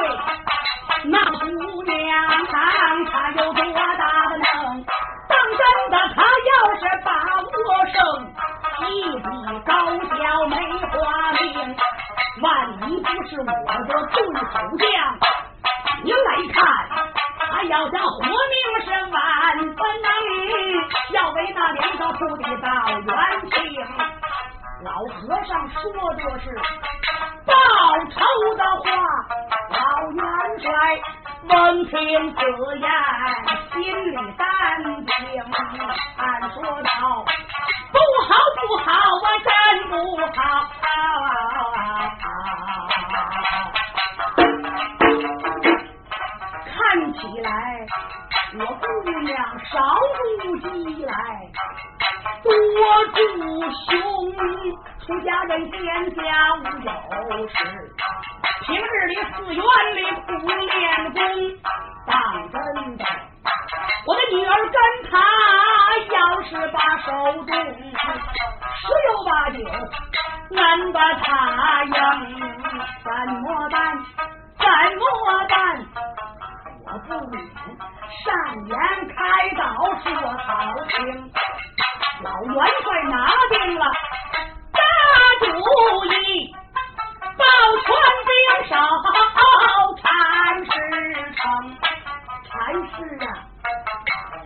[1.05, 1.43] 那姑
[1.85, 2.51] 娘，她
[3.37, 4.43] 有多大的能？
[5.29, 6.19] 当真的，她
[6.51, 7.09] 要是把
[7.39, 7.97] 我胜，
[8.89, 9.25] 一比
[9.65, 9.71] 高
[10.17, 10.53] 脚没
[10.89, 10.93] 花
[11.33, 11.41] 命。
[12.41, 12.47] 万
[12.89, 14.85] 一不是我的对手将，
[16.03, 16.59] 您来看，
[17.39, 18.55] 他要想活命
[18.85, 19.21] 是万
[19.59, 20.07] 分难。
[21.13, 23.07] 要为那两个徒弟报冤
[23.51, 23.55] 情，
[24.85, 25.80] 老和尚说
[26.14, 26.51] 的是
[27.47, 27.55] 报
[28.11, 28.18] 仇
[28.57, 28.85] 的话。
[29.70, 29.78] 老
[30.11, 30.20] 元
[30.61, 30.68] 帅
[31.45, 31.91] 闻听
[32.35, 32.39] 此
[32.78, 32.85] 言，
[33.72, 33.76] 心
[34.11, 34.45] 里担
[35.07, 35.11] 惊，
[36.16, 36.20] 暗
[36.53, 36.91] 说道
[37.93, 38.28] ：“不好
[38.59, 38.91] 不好，
[39.22, 39.51] 我真
[39.89, 39.95] 不
[40.35, 40.41] 好。”
[46.83, 47.51] 看起来。
[48.55, 49.35] 我姑娘
[49.70, 49.78] 少
[50.43, 50.66] 住鸡
[51.05, 51.14] 来，
[52.43, 52.51] 多
[53.14, 53.18] 住
[53.87, 53.91] 熊。
[55.01, 56.20] 出家人闲家
[56.57, 57.55] 无有事，
[58.66, 59.62] 平日里寺院
[59.97, 61.18] 里苦练功。
[62.07, 62.12] 当
[62.51, 62.55] 真
[62.99, 63.05] 的，
[64.07, 64.76] 我的女儿跟
[65.11, 65.12] 他
[66.11, 67.09] 要是把手
[67.45, 67.51] 中，
[68.76, 69.57] 十有八九
[70.51, 71.91] 难把他赢。
[73.03, 73.11] 怎
[73.41, 73.80] 么办？
[74.59, 74.66] 怎
[74.99, 75.01] 么
[75.49, 75.57] 办？
[76.85, 77.35] 我不免
[78.24, 78.26] 善
[78.66, 78.76] 言
[79.09, 79.14] 开
[79.57, 79.62] 导
[80.03, 80.05] 说
[80.39, 80.49] 好
[80.89, 80.99] 听，
[82.22, 83.14] 老元帅拿
[83.51, 83.85] 定了
[84.72, 84.80] 大
[85.41, 85.45] 主
[86.07, 86.53] 意，
[87.39, 87.43] 抱
[87.78, 87.87] 全
[88.26, 88.30] 兵
[88.68, 88.74] 少，
[90.03, 90.05] 禅
[90.64, 90.70] 师
[91.37, 91.41] 城。
[92.53, 92.85] 还是
[93.25, 93.27] 啊，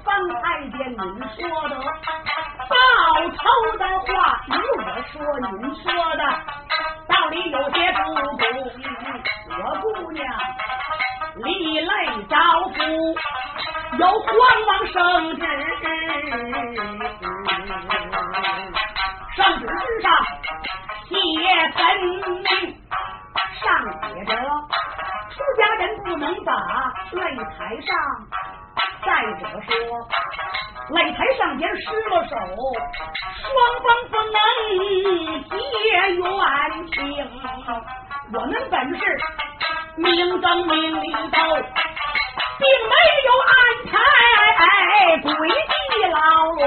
[0.04, 0.06] 方
[0.40, 0.96] 太监您
[1.34, 1.74] 说的
[2.68, 2.74] 报
[3.30, 3.38] 仇
[3.78, 4.08] 的话，
[4.46, 4.48] 与
[4.78, 4.80] 我
[5.10, 5.50] 说您
[5.82, 5.84] 说
[6.14, 6.22] 的
[7.08, 7.98] 道理有些不
[8.36, 8.42] 公，
[9.50, 10.24] 我姑娘。
[11.36, 11.92] 李雷
[12.30, 12.36] 招
[12.68, 12.74] 夫，
[13.98, 14.28] 有皇
[14.66, 15.42] 王圣旨，
[31.56, 32.34] 擂台上边失了手，
[33.42, 34.38] 双方不能
[35.44, 35.52] 结
[35.88, 35.90] 冤
[36.92, 36.94] 情。
[38.32, 39.02] 我们本是。
[39.98, 41.16] 明争明里头，
[42.58, 42.94] 并没
[43.24, 43.94] 有安排
[45.22, 46.16] 诡计牢
[46.52, 46.60] 笼。